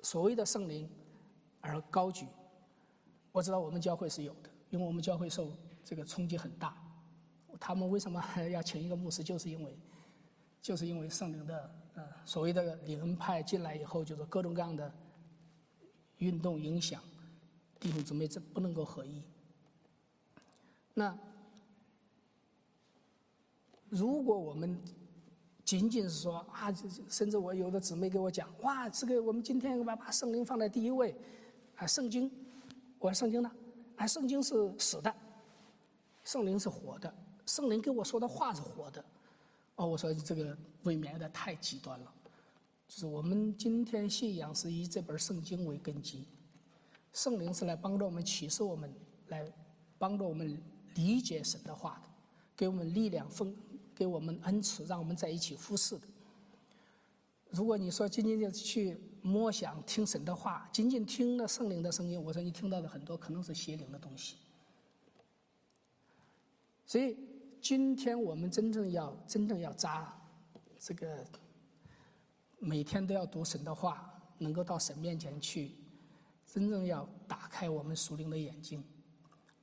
[0.00, 0.90] 所谓的圣灵
[1.60, 2.26] 而高举，
[3.30, 5.52] 我知道我们教会是有的，因为我们教会受
[5.84, 6.76] 这个冲击很大。
[7.58, 9.22] 他们为什么 要请一个牧师？
[9.22, 9.78] 就是因为，
[10.60, 14.92] 就是因为圣灵的呃所谓的灵恩派进来以后，就是各种各样的
[16.18, 17.02] 运动影响
[17.80, 19.22] 弟兄姊妹这不能够合一。
[20.94, 21.16] 那
[23.88, 24.78] 如果我们
[25.64, 26.72] 仅仅是说啊，
[27.08, 31.14] 甚至我有的姊妹给我讲，哇，这个我们今天把把圣灵放在第一位，
[31.76, 32.30] 啊，圣经，
[32.98, 33.50] 我说圣经呢，
[33.96, 35.14] 啊，圣经是死的，
[36.24, 37.14] 圣灵是活的，
[37.46, 39.04] 圣灵跟我说的话是活的，
[39.76, 42.12] 哦，我说这个未免有点太极端了，
[42.88, 46.24] 就是我们今天信仰是以这本圣经为根基，
[47.12, 48.92] 圣灵是来帮助我们启示我们，
[49.28, 49.52] 来
[49.98, 50.60] 帮助我们
[50.94, 52.08] 理解神的话的，
[52.56, 53.54] 给我们力量丰。
[53.94, 56.06] 给我们恩赐，让我们在一起服侍的。
[57.50, 64.36] 如果你说仅仅的去默想听神的话，仅仅听了圣灵的声音，我说你听到的很多可能是邪灵的东西。
[66.86, 67.16] 所以
[67.62, 70.12] 今天我们真正要真正要扎
[70.78, 71.24] 这个，
[72.58, 75.76] 每天都要读神的话，能够到神面前去，
[76.44, 78.84] 真正要打开我们属灵的眼睛，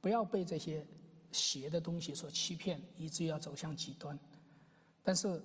[0.02, 0.84] 不要被这些。
[1.32, 4.18] 邪的东西所欺骗，以至于要走向极端。
[5.04, 5.40] 但是，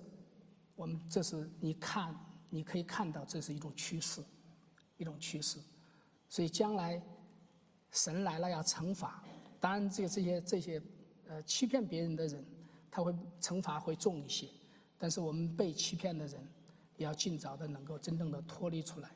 [0.75, 2.11] 我们这是你看，
[2.49, 4.19] 你可以看到这是一种趋势，
[4.97, 5.59] 一种趋势。
[6.27, 6.99] 所以将来
[7.91, 9.23] 神来了要惩罚，
[9.59, 10.81] 当然这这些这些
[11.27, 12.43] 呃欺骗别人的人，
[12.89, 14.47] 他会惩罚会重一些。
[14.97, 16.47] 但是我们被欺骗的人，
[16.97, 19.11] 也要尽早的能够真正的脱离出来。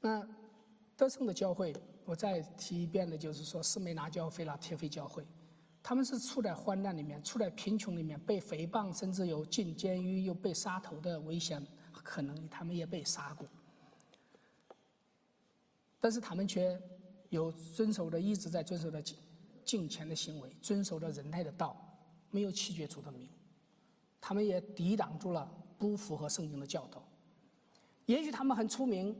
[0.00, 0.26] 那
[0.96, 1.74] 得胜的教会。
[2.08, 5.26] 我再提一遍的就是说，斯梅拿教、菲拉铁菲教会，
[5.82, 13.44] 他们是处在患难里面，处在贫穷里面，被诽谤，甚至有进监狱、又被杀头的危险，可能他们也被杀过。
[15.98, 16.80] 但是他们却
[17.30, 19.02] 有遵守的一直在遵守的
[19.66, 21.76] 敬虔的行为，遵守着仁爱的道，
[22.30, 23.28] 没有弃绝主的名。
[24.18, 27.02] 他们也抵挡住了不符合圣经的教导。
[28.06, 29.14] 也许他们很出名，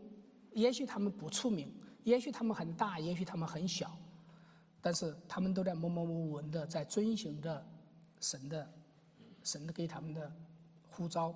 [0.53, 1.71] 也许他们不出名。
[2.05, 3.91] 也许他们很大，也许他们很小，
[4.81, 7.67] 但是他们都在默默无闻的在遵循着
[8.21, 8.73] 神的
[9.43, 10.33] 神的给他们的
[10.89, 11.35] 呼召。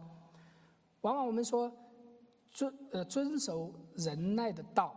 [1.00, 1.72] 往往我们说
[2.52, 4.94] 遵呃遵守忍耐的道，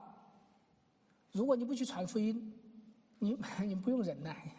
[1.31, 2.53] 如果你不去传福音，
[3.23, 4.53] 你 你不用忍耐，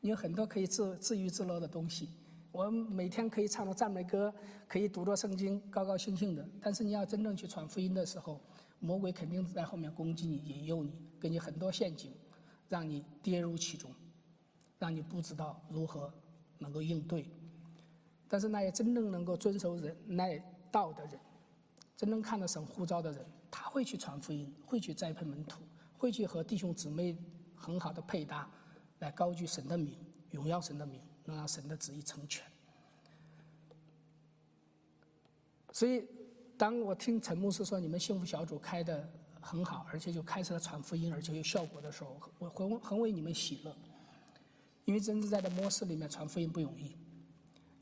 [0.00, 2.10] 你有很多可以自自娱自乐的东西。
[2.50, 4.34] 我每天可以唱着赞美歌，
[4.66, 6.46] 可以读着圣经，高高兴兴的。
[6.60, 8.40] 但是你要真正去传福音的时候，
[8.80, 12.12] 魔鬼肯定在后面攻击你、引诱你，给你很多陷阱，
[12.68, 13.88] 让你跌入其中，
[14.80, 16.12] 让你不知道如何
[16.58, 17.24] 能够应对。
[18.26, 20.36] 但是那些真正能够遵守忍耐
[20.72, 21.20] 道的人，
[21.96, 25.62] 真正看到神呼召的人，他会去传福音，会去栽培门徒，
[25.96, 27.16] 会去和弟兄姊妹
[27.62, 28.50] 很好的配搭，
[28.98, 29.96] 来高举神的名，
[30.32, 32.44] 荣耀神的名，能让神的旨意成全。
[35.70, 36.04] 所以。
[36.58, 39.08] 当我听陈牧师说你们幸福小组开的
[39.40, 43.74] 很好，而且就开始了传福音，而且有效果的时候，我很很为你们喜乐。
[44.84, 46.96] 因为真正在这模式里面传福音不容易。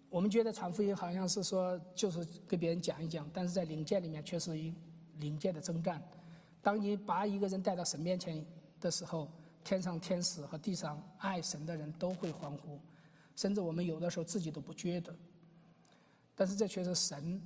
[0.09, 4.72] 我们觉得传福音好像是说就是给别人讲一讲，但是在灵界里面却是一
[5.18, 6.02] 灵界的征战。
[6.62, 8.42] 当你把一个人带到神面前
[8.80, 9.30] 的时候，
[9.64, 12.78] 天上天使和地上爱神的人都会欢呼，
[13.36, 15.14] 甚至我们有的时候自己都不觉得。
[16.34, 17.40] 但是这却是神。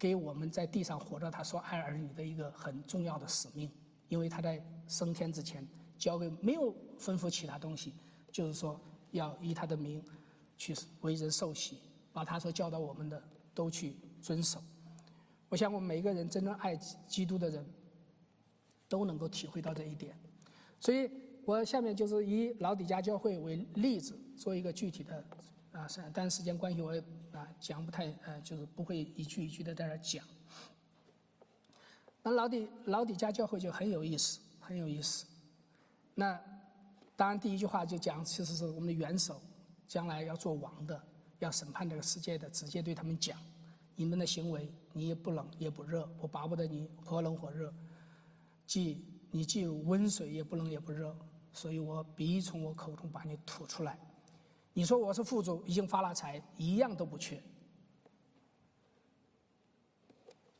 [0.00, 3.68] 给我们在地上活着，他说爱儿女的一个很重要的使命，
[4.08, 5.66] 因为他在升天之前
[5.98, 7.92] 交给没有吩咐其他东西，
[8.30, 10.00] 就是说要以他的名
[10.56, 11.80] 去为人受洗，
[12.12, 13.20] 把他所教导我们的
[13.52, 14.62] 都去遵守。
[15.48, 17.66] 我想我们每一个人真正爱基督的人，
[18.88, 20.16] 都能够体会到这一点。
[20.78, 21.10] 所以
[21.48, 25.24] 我下面就是以老底家教会为例子，做一个具体的
[25.72, 30.22] 啊，是，但时间关系，我也啊讲不太呃，就是不会一句一句的在那讲。
[32.22, 35.24] 那老底老底家教会就很有意思，很有意思。
[36.14, 36.38] 那
[37.16, 39.40] 当然第一句话就讲，其实是我们的元首
[39.86, 41.02] 将来要做王的，
[41.38, 43.38] 要审判这个世界的，直接对他们讲：
[43.96, 47.72] 你们的行为，你也不冷也不热，我巴不得你火冷火热，
[48.66, 51.16] 既你既温水也不冷也不热，
[51.58, 53.98] 所以我必从我口中把你吐出来。
[54.72, 57.42] 你说我是富足，已经发了财，一样都不缺，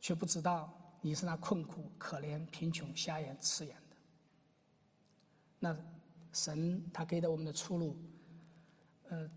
[0.01, 0.69] 却不知道
[0.99, 3.95] 你是那困苦、可怜、贫穷、瞎眼、赤眼的。
[5.57, 5.77] 那
[6.33, 7.95] 神他给的我们的出路，
[9.07, 9.31] 呃，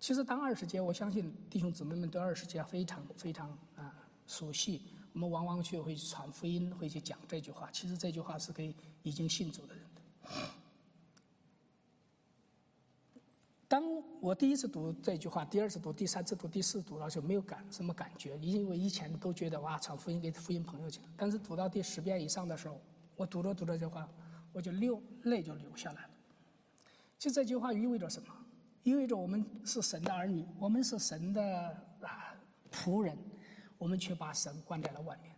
[0.00, 3.94] 其实当二十节，我相信弟兄姊妹们对二十节非常非常啊
[4.26, 4.82] 熟悉。
[5.12, 7.70] 我们往往去会传福音，会去讲这句话。
[7.70, 8.74] 其实这句话是给
[9.04, 10.02] 已经信主的人的。
[13.78, 21.06] 当我第一次读这句话，第二次读，第三次读，第四读，而且没有感什么感觉，因为以前都觉得哇，传福音给福音朋友去了。
[21.16, 22.80] 但是读到第十遍以上的时候，
[23.14, 24.08] 我读着读着这话，
[24.52, 26.10] 我就流泪就流下来了。
[27.16, 28.34] 就这句话意味着什么？
[28.82, 31.42] 意味着我们是神的儿女，我们是神的
[32.00, 32.34] 啊
[32.72, 33.16] 仆人，
[33.78, 35.32] 我们却把神关在了外面。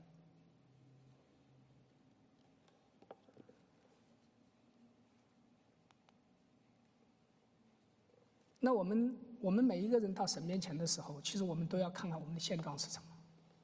[8.61, 13.04] 那我们我们每一个人到神面前的时候，其实我们都要看看我们的现状是什么，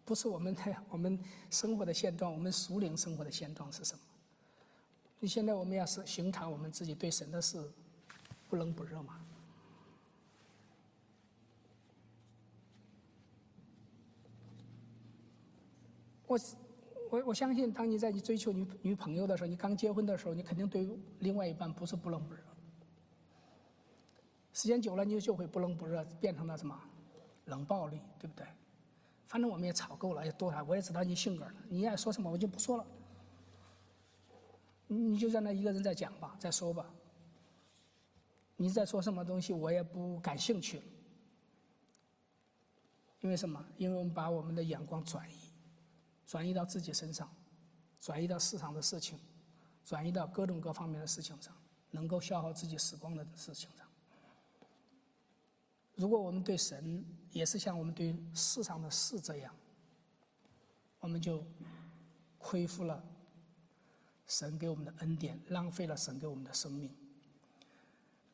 [0.05, 1.19] 不是我们的我们
[1.51, 4.01] 生活的现状，我们熟灵生活的现状是什么？
[5.21, 7.63] 你现在我们要是寻常我们自己对神的事
[8.49, 9.21] 不冷不热嘛？
[16.27, 16.41] 我
[17.11, 20.89] 我我相信，当你在你追求女女朋友的时候，你刚结婚的时候，你肯定对
[21.21, 22.41] 另外一半不是不冷不热。
[24.57, 26.75] 时间久了，你就会不冷不热，变成了什么
[27.45, 28.47] 冷暴力，对不对？
[29.27, 31.53] 反正我们也吵够了，也多少，我也知道你性格了。
[31.69, 32.87] 你爱说什么，我就不说了。
[34.87, 36.87] 你就让那一个人在讲吧，再说吧。
[38.57, 40.85] 你在说什么东西，我也不感兴趣了。
[43.21, 43.63] 因为什么？
[43.77, 45.53] 因为我们把我们的眼光转移，
[46.25, 47.31] 转移到自己身上，
[48.01, 49.19] 转移到市场的事情，
[49.85, 51.55] 转移到各种各方面的事情上，
[51.91, 53.86] 能够消耗自己时光的事情上。
[55.97, 59.53] 如果我们对神也是像我们对世上的事这样，
[61.01, 61.45] 我们就
[62.39, 63.03] 亏负了
[64.27, 66.91] 神给我们的恩典，浪费了神给我们的生命。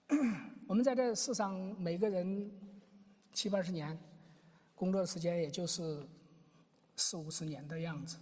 [0.67, 2.51] 我们在这世上每个人
[3.33, 3.99] 七八十年
[4.75, 6.07] 工作的时间，也就是
[6.97, 8.19] 四五十年的样子。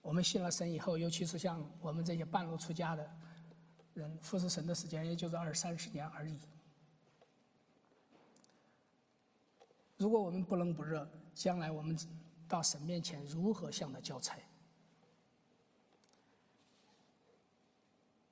[0.00, 3.08] 我们信了神以后，尤其是像我们这些半路出家的
[3.94, 6.36] 人，服侍神的时间也就是二三十年而已。
[10.02, 11.96] 如果我们不冷不热，将来我们
[12.48, 14.36] 到神面前如何向他交差？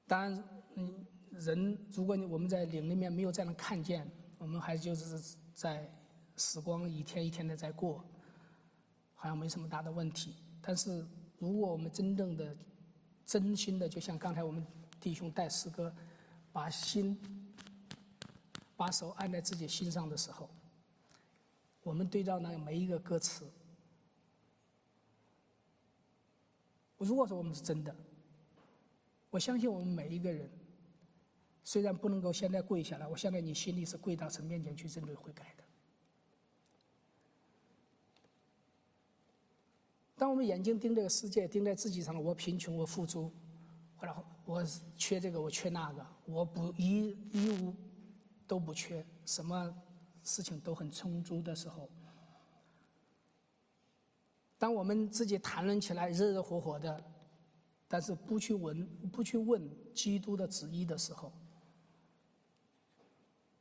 [0.09, 0.45] 当然，
[0.75, 4.05] 嗯，人如果你我们在灵里面没有这样看见，
[4.37, 5.89] 我们还就是在
[6.37, 8.05] 时光一天一天的在过，
[9.14, 10.35] 好像没什么大的问题。
[10.61, 11.07] 但是
[11.39, 12.57] 如果我们真正的、
[13.25, 14.66] 真心的，就像刚才我们
[14.99, 15.95] 弟兄带诗歌，
[16.53, 17.16] 把心、
[18.77, 20.51] 把手按在自己心上的时候。
[21.83, 23.51] 我们对照那每一个歌词，
[26.99, 27.95] 如果说我们是真的，
[29.31, 30.51] 我相信我们每一个人，
[31.64, 35.64] 虽然不能够现在跪下来，我相信你心里是跪到神面前去认罪悔改的。
[40.16, 43.33] 当我们眼睛盯这个世界，盯在自己上了，我贫穷，我富足，
[43.97, 44.14] 或者
[44.45, 44.62] 我
[44.99, 47.74] 缺这个，我缺那个，我不一一无
[48.47, 49.74] 都不缺，什么？
[50.23, 51.89] 事情都很充足的时候，
[54.59, 57.03] 当我们自己谈论起来热热火火的，
[57.89, 61.33] 但是不去问、不去问基督的旨意的时候，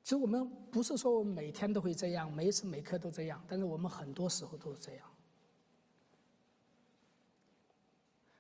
[0.04, 5.08] 其实我们不是说我们每天都会这样，每时每刻都这样，但是我们很多时候都是这样。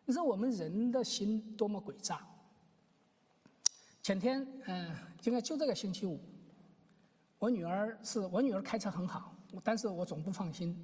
[0.05, 2.25] 你说我们人的心多么诡诈？
[4.01, 6.19] 前天，嗯，应该就这个星期五。
[7.39, 9.33] 我女儿是我女儿开车很好，
[9.63, 10.77] 但是我总不放心。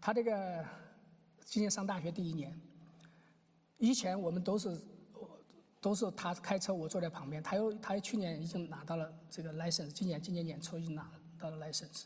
[0.00, 0.64] 她这个
[1.44, 2.60] 今年上大学第一年，
[3.78, 4.76] 以前我们都是
[5.80, 7.40] 都是她开车，我坐在旁边。
[7.40, 12.02] 她又她去年已经拿到了这个 license，今年今年年初已经拿到了 license，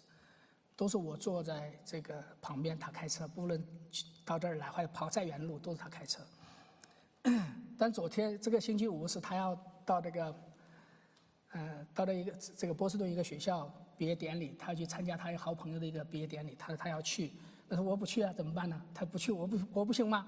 [0.77, 3.67] 都是我坐在这个旁边，她开车，不论
[4.27, 6.23] 到这儿来或者跑再远的路都是她开车。
[7.79, 9.55] 但昨天这个星期五是她要
[9.87, 10.35] 到这个，
[11.53, 13.73] 呃，到了一个这个波士顿一个学校。
[13.97, 17.33] 毕业典礼，他要去参加他一个好朋友的一个毕业典礼，他说他要去，
[17.69, 18.81] 他说我不去啊，怎么办呢？
[18.95, 20.27] 他不去，我不我不行吗？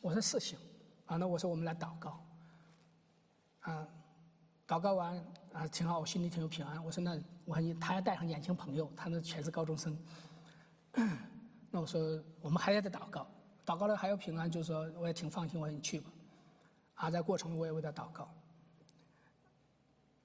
[0.00, 0.58] 我说是行，
[1.06, 2.20] 啊，那我说我们来祷告，
[3.60, 3.86] 啊，
[4.66, 6.82] 祷告完啊挺好，我心里挺有平安。
[6.84, 9.98] 我说那我说你他要带上年轻朋友，他那全是高中生，
[11.70, 13.26] 那我说我们还要再祷告，
[13.64, 16.10] 祷告了还有平安，就是说我也挺放心，我说你去吧，
[16.94, 18.28] 啊，在过程中我也为他祷告。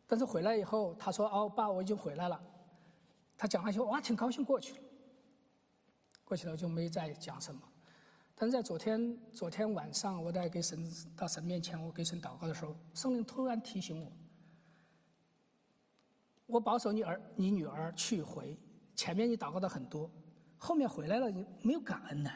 [0.05, 2.39] 但是回来以后，他说：“哦，爸，我已经回来了。”
[3.37, 4.79] 他讲完以后，哇，挺高兴，过去了。
[6.23, 7.61] 过去了就没再讲什么。
[8.35, 14.11] 但是在昨天，昨天晚上我在给神到神面前，我给神祷告的时候，圣灵突然提醒我
[16.47, 18.57] ：“我保守你儿，你女儿去回，
[18.95, 20.09] 前面你祷告的很多，
[20.57, 22.31] 后面回来了，你没有感恩呢。”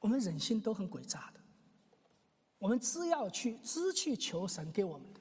[0.00, 1.39] 我们人心都很诡诈的，
[2.60, 5.20] 我们只要去只去求神给我们的，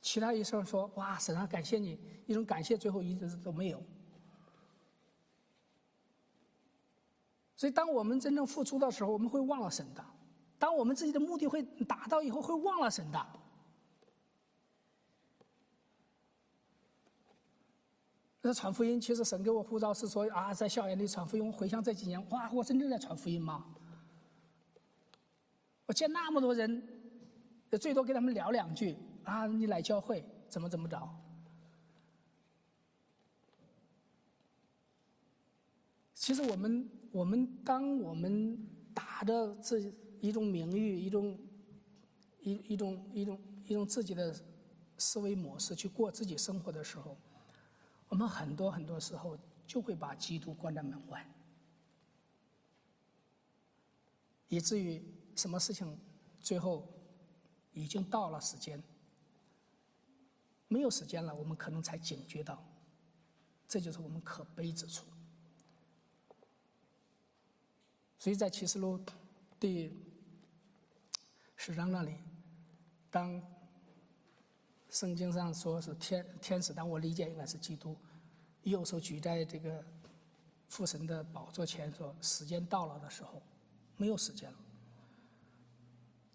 [0.00, 3.82] 其他医生说哇神啊感谢你，一种感谢最后一直都没有。
[7.56, 10.02] 所以当我们真正付出的时候，我们会忘了神的；
[10.60, 13.26] 当我们自己的目的会达到以后，会忘了神的。
[18.40, 21.52] 那传福音，其实神给我护照是说啊，在校园里传福音。
[21.52, 23.66] 回想这几年，哇，我真正在传福音吗？
[25.88, 26.82] 我见那么多人，
[27.80, 31.08] 最多跟他们聊两句啊，你来教会怎么怎么着？
[36.14, 39.78] 其实我们，我们当我们打着这
[40.20, 41.38] 一种名誉，一种
[42.42, 44.36] 一一种一种一种自己的
[44.98, 47.16] 思维模式去过自己生活的时候。
[48.10, 51.26] 我们很多很多时候就会把基督关在门外，
[54.48, 55.02] 以至于
[55.38, 55.98] 什么事情
[56.40, 56.86] 最后
[57.72, 58.82] 已经到了时间，
[60.66, 62.62] 没有时间了，我们可能才警觉到，
[63.68, 65.04] 这就是我们可悲之处。
[68.18, 69.00] 所以在启示录
[69.60, 69.96] 第
[71.56, 72.16] 十章那里，
[73.10, 73.40] 当。
[74.90, 77.94] 圣经上说是天天使，但我理解应该是基督，
[78.62, 79.84] 右手举在这个
[80.70, 83.42] 父神的宝座前，说时间到了的时候，
[83.98, 84.58] 没有时间了。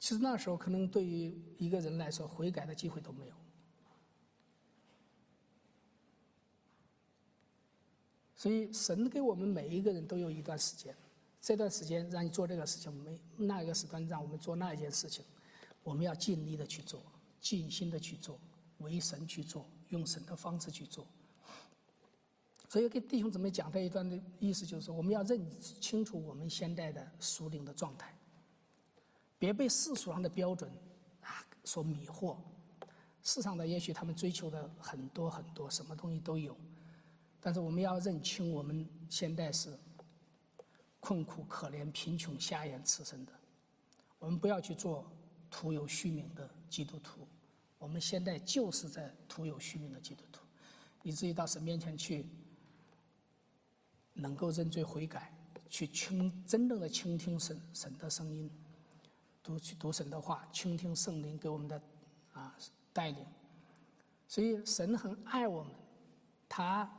[0.03, 3.33] 其实那时候可能对于一个人来说，悔改的机会都没有。
[8.35, 10.93] 所以神给我们每一个人都有一段时间，
[11.39, 15.23] 这段时间让你做这个事情，没那一个时段让我们做那一件事情，
[15.83, 17.01] 我们要尽力的去做。
[17.39, 18.37] 尽心的去做，
[18.79, 21.07] 为神去做，用神的方式去做。
[22.67, 25.49] 所以给弟兄姊妹讲这一段的意思，就是说我们要认
[25.79, 28.13] 清楚我们现在的属灵的状态，
[29.43, 30.71] 别被世俗上的标准
[31.19, 32.37] 啊所迷惑。
[33.21, 36.55] 世上的也许他们追求的很多很多，什么东西都有，
[37.41, 39.77] 但是我们要认清我们现在是
[41.01, 43.33] 困苦、可怜、贫穷、瞎眼、赤身的，
[44.17, 45.05] 我们不要去做
[45.51, 47.27] 徒有虚名的基督徒。
[47.77, 50.39] 我们现在就是在徒有虚名的基督徒，
[51.01, 52.25] 以至于到神面前去，
[54.13, 55.33] 能够认罪悔改，
[55.69, 58.49] 去倾真正的倾听神神的声音，
[59.43, 61.81] 读去读神的话，倾听圣灵给我们的
[62.31, 62.55] 啊
[62.93, 63.25] 带领。
[64.27, 65.73] 所以神很爱我们，
[66.47, 66.89] 他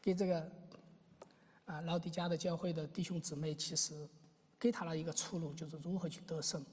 [0.00, 0.50] 给这个
[1.66, 4.08] 啊老底家的教会的弟兄姊妹，其实
[4.58, 6.64] 给他了一个出路，就是如何去得胜。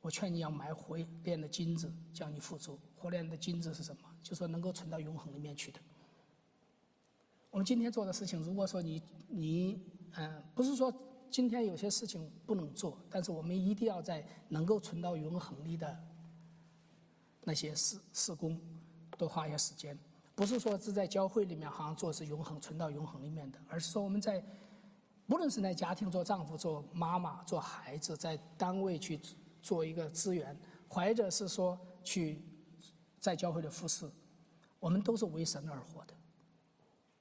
[0.00, 2.78] 我劝你要买火炼的金子，叫你付出。
[2.96, 4.02] 火炼的金子是什么？
[4.22, 5.78] 就说能够存到永恒里面去的。
[7.50, 9.80] 我们今天做的事情，如果说你你
[10.12, 10.92] 嗯，不是说
[11.30, 15.98] 今天有些事情不能做，但是我们一定要在能够存到永恒里的
[17.44, 18.60] 那些事事工，
[19.16, 19.98] 多花一些时间。
[20.34, 24.44] 不是说是在教会里面好像做是永恒存到永恒里面的，而是说我们在，
[25.26, 29.20] 不论是在家庭做丈夫、做妈妈、做孩子，在单位去。
[29.62, 30.56] 做一个资源，
[30.88, 32.40] 或者是说去
[33.18, 34.08] 在教会的服侍，
[34.78, 36.14] 我们都是为神而活的。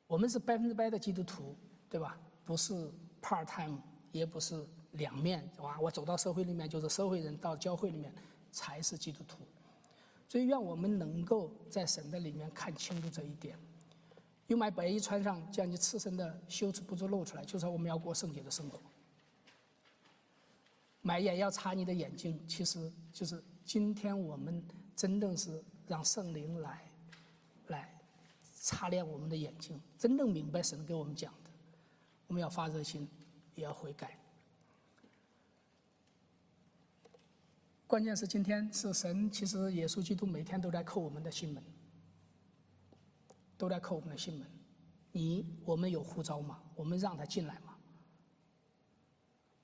[0.06, 1.56] 我们是百分之百的基督徒，
[1.90, 2.16] 对吧？
[2.46, 2.88] 不是
[3.20, 3.80] part time，
[4.18, 5.78] 也不是两面，哇！
[5.80, 8.14] 我走到社会里面就是社会人，到教会里面
[8.50, 9.40] 才是基督徒。
[10.30, 13.58] 所以，愿我们能够在神的里面看清楚这一点。
[14.48, 18.80] 又买白衣穿上，将你赤身的羞耻不足露出来，就说我们要过圣洁的生活。
[21.02, 24.64] 买眼药擦你的眼睛，其实就是今天我们
[24.96, 26.90] 真正是让圣灵来，
[27.68, 27.94] 来
[28.54, 31.50] 擦亮我们的眼睛，真正明白神给我们讲的。
[32.28, 33.08] 我们要发热心，
[33.56, 34.20] 也要悔改。
[37.88, 41.64] 关键是今天是神，其实耶稣基督每天都在叩我们的心门，
[43.58, 44.48] 都在叩我们的心门。
[45.12, 46.62] 你我们有呼召吗？
[46.76, 47.78] 我们让他进来吗？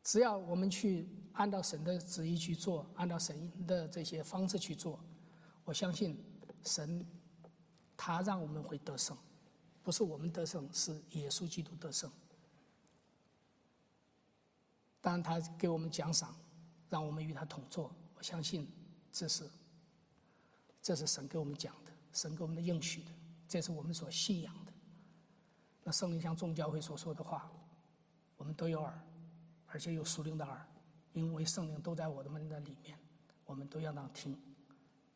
[0.04, 5.00] 只要我们去按照神的旨意去做，按照神的这些方式去做，
[5.66, 6.18] 我相信
[6.64, 7.06] 神
[7.98, 9.18] 他让我们会得胜，
[9.84, 12.10] 不是我们得胜，是耶稣基督得胜。
[15.02, 16.36] 当然，他给我们奖赏，
[16.90, 17.94] 让我们与他同坐。
[18.16, 18.72] 我相信
[19.12, 19.50] 这是
[20.82, 23.12] 这是神给我们讲的，神给我们的应许的，
[23.48, 24.72] 这是我们所信仰的。
[25.84, 27.52] 那圣灵像众教会所说的话，
[28.38, 29.02] 我们都有耳。
[29.74, 30.68] 而且有属灵的耳，
[31.14, 33.00] 因为圣灵都在我们的里面，
[33.46, 34.38] 我们都要当听，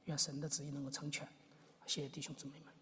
[0.06, 1.28] 愿神的旨意能够成全。
[1.86, 2.75] 谢谢弟兄姊妹们。